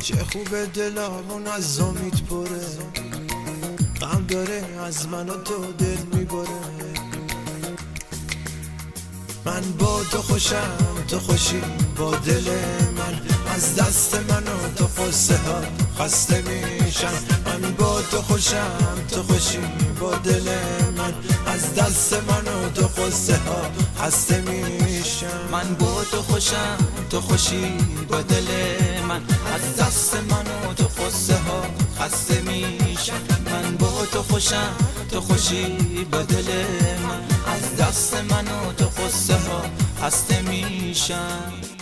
چه 0.03 0.17
خوبه 0.17 0.67
دلامون 0.67 1.47
از 1.47 1.81
امید 1.81 2.25
پره. 2.31 3.06
غم 4.01 4.25
داره 4.29 4.65
از 4.87 5.09
من 5.09 5.29
و 5.29 5.37
تو 5.37 5.73
دل 5.79 6.19
می‌بره. 6.19 6.49
من 9.45 9.63
با 9.79 10.05
تو 10.11 10.23
خوشم 10.23 10.77
تو 11.09 11.19
خوشی 11.21 11.63
با 11.97 12.11
دل 12.17 12.49
من. 12.99 13.21
از 13.55 13.77
دست 13.77 14.15
من 14.15 14.43
و 14.43 14.75
تو 14.77 14.87
خسته 14.87 15.37
ها 15.37 15.61
خسته 15.99 16.43
میشم. 16.43 17.13
من 17.47 17.73
با 17.73 18.03
تو 18.03 18.23
خوشم 18.23 18.79
تو 19.11 19.23
خوشی 19.23 19.59
با 20.01 20.15
دل 20.15 20.49
من. 20.97 21.15
از 21.47 21.75
دست 21.75 22.13
من 22.13 22.49
و 22.53 22.71
تو 22.75 22.89
خسته 22.89 23.37
ها 23.37 23.63
خسته 24.03 24.41
میشم. 24.41 25.49
من 25.53 25.75
با 25.75 26.05
تو 26.11 26.23
خوشم 26.23 26.79
تو 27.11 27.21
خوشی 27.21 27.79
با 28.09 28.23
دل 28.23 28.47
من. 29.09 29.23
از 29.55 29.77
دست 29.77 30.15
من 30.15 30.47
و 30.71 30.75
تو 30.75 30.89
خسته 30.89 31.37
ها 31.37 31.63
خسته 32.01 32.41
میشم. 32.41 33.36
تو 34.13 34.23
خوشم 34.23 34.77
تو 35.11 35.21
خوشی 35.21 35.79
با 36.13 36.23
دل 36.23 36.65
من. 37.03 37.21
از 37.47 37.77
دست 37.77 38.15
من 38.15 38.49
و 38.49 38.73
تو 38.73 38.91
خسته 38.91 39.35
ها 39.35 39.63
خسته 40.03 40.43
میشم. 40.43 41.76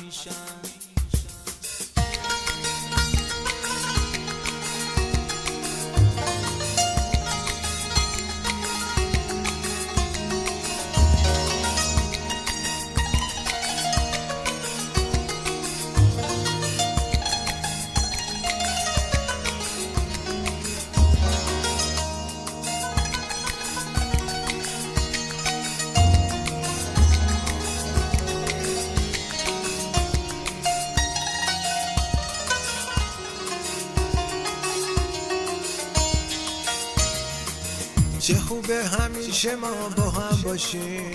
خوبه 38.48 38.84
همیشه 38.84 39.56
ما 39.56 39.88
با 39.96 40.10
هم 40.10 40.42
باشیم. 40.42 41.12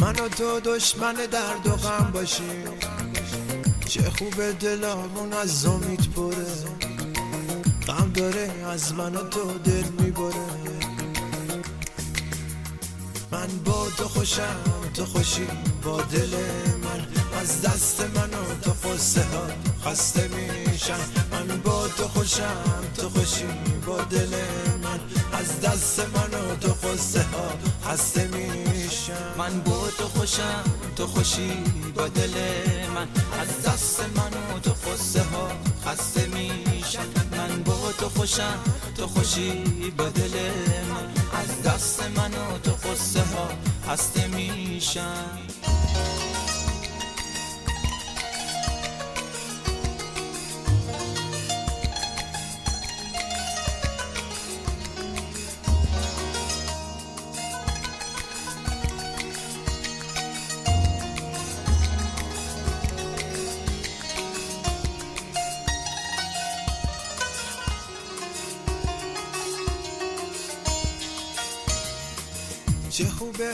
من 0.00 0.12
و 0.12 0.28
تو 0.28 0.60
دشمن 0.60 1.14
درد 1.14 1.66
و 1.66 1.76
غم 1.76 2.10
باشیم. 2.14 2.64
چه 3.88 4.10
خوبه 4.10 4.52
دلامون 4.52 5.32
از 5.32 5.66
امید 5.66 6.10
پره. 6.12 6.46
غم 7.86 8.12
داره 8.14 8.50
از 8.66 8.94
من 8.94 9.14
و 9.14 9.28
تو 9.28 9.58
دل 9.58 9.84
می‌بره. 10.04 10.34
من 13.30 13.48
با 13.64 13.88
تو 13.96 14.08
خوشم 14.08 14.60
تو 14.94 15.04
خوشی 15.06 15.46
با 15.84 16.02
دل 16.02 16.34
من. 16.84 16.91
از 17.42 17.62
دست 17.62 18.00
من 18.00 18.30
و 18.30 18.54
تو 18.62 18.72
خسته 18.88 19.22
ها 19.22 19.46
خسته 19.84 20.28
میشم. 20.28 21.00
من 21.32 21.60
با 21.64 21.88
تو 21.88 22.08
خوشم 22.08 22.64
تو 22.96 23.08
خوشی 23.08 23.46
با 23.86 24.02
دل 24.02 24.34
من. 24.82 25.00
از 25.32 25.60
دست 25.60 26.00
من 26.00 26.40
و 26.40 26.56
تو 26.56 26.74
خسته 26.74 27.22
ها 27.22 27.48
خسته 27.84 28.28
میشم. 28.28 29.34
من 29.38 29.60
با 29.60 29.88
تو 29.98 30.08
خوشم 30.08 30.64
تو 30.96 31.06
خوشی 31.06 31.64
با 31.96 32.08
دل 32.08 32.34
من. 32.94 33.08
از 33.40 33.62
دست 33.62 34.00
من 34.00 34.54
و 34.56 34.60
تو 34.60 34.74
خسته 34.74 35.22
ها 35.22 35.48
خسته 35.86 36.26
میشم. 36.26 37.06
من 37.32 37.62
با 37.62 37.92
تو 37.98 38.08
خوشم 38.08 38.58
تو 38.96 39.06
خوشی 39.06 39.64
با 39.98 40.08
دل 40.08 40.34
من. 40.90 41.06
از 41.40 41.62
دست 41.62 42.02
من 42.16 42.34
و 42.34 42.58
تو 42.58 42.76
خسته 42.76 43.20
ها 43.20 43.48
خسته 43.88 44.26
میشم. 44.26 45.38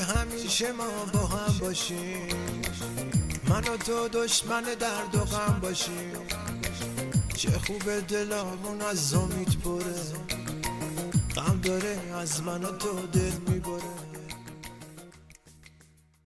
همیشه 0.00 0.72
ما 0.72 1.04
با 1.12 1.26
هم 1.26 1.58
باشیم. 1.58 2.28
من 3.48 3.60
و 3.60 3.76
تو 3.76 4.08
دشمن 4.08 4.62
درد 4.62 5.14
و 5.14 5.24
غم 5.24 5.58
باشیم. 5.62 6.12
چه 7.36 7.50
خوبه 7.50 8.00
دلامون 8.00 8.82
از 8.82 9.08
زمید 9.08 9.60
پره. 9.60 9.94
غم 11.36 11.60
داره 11.60 11.98
از 12.14 12.42
من 12.42 12.64
و 12.64 12.72
تو 12.72 13.06
دل 13.06 13.32
می‌بره. 13.52 13.87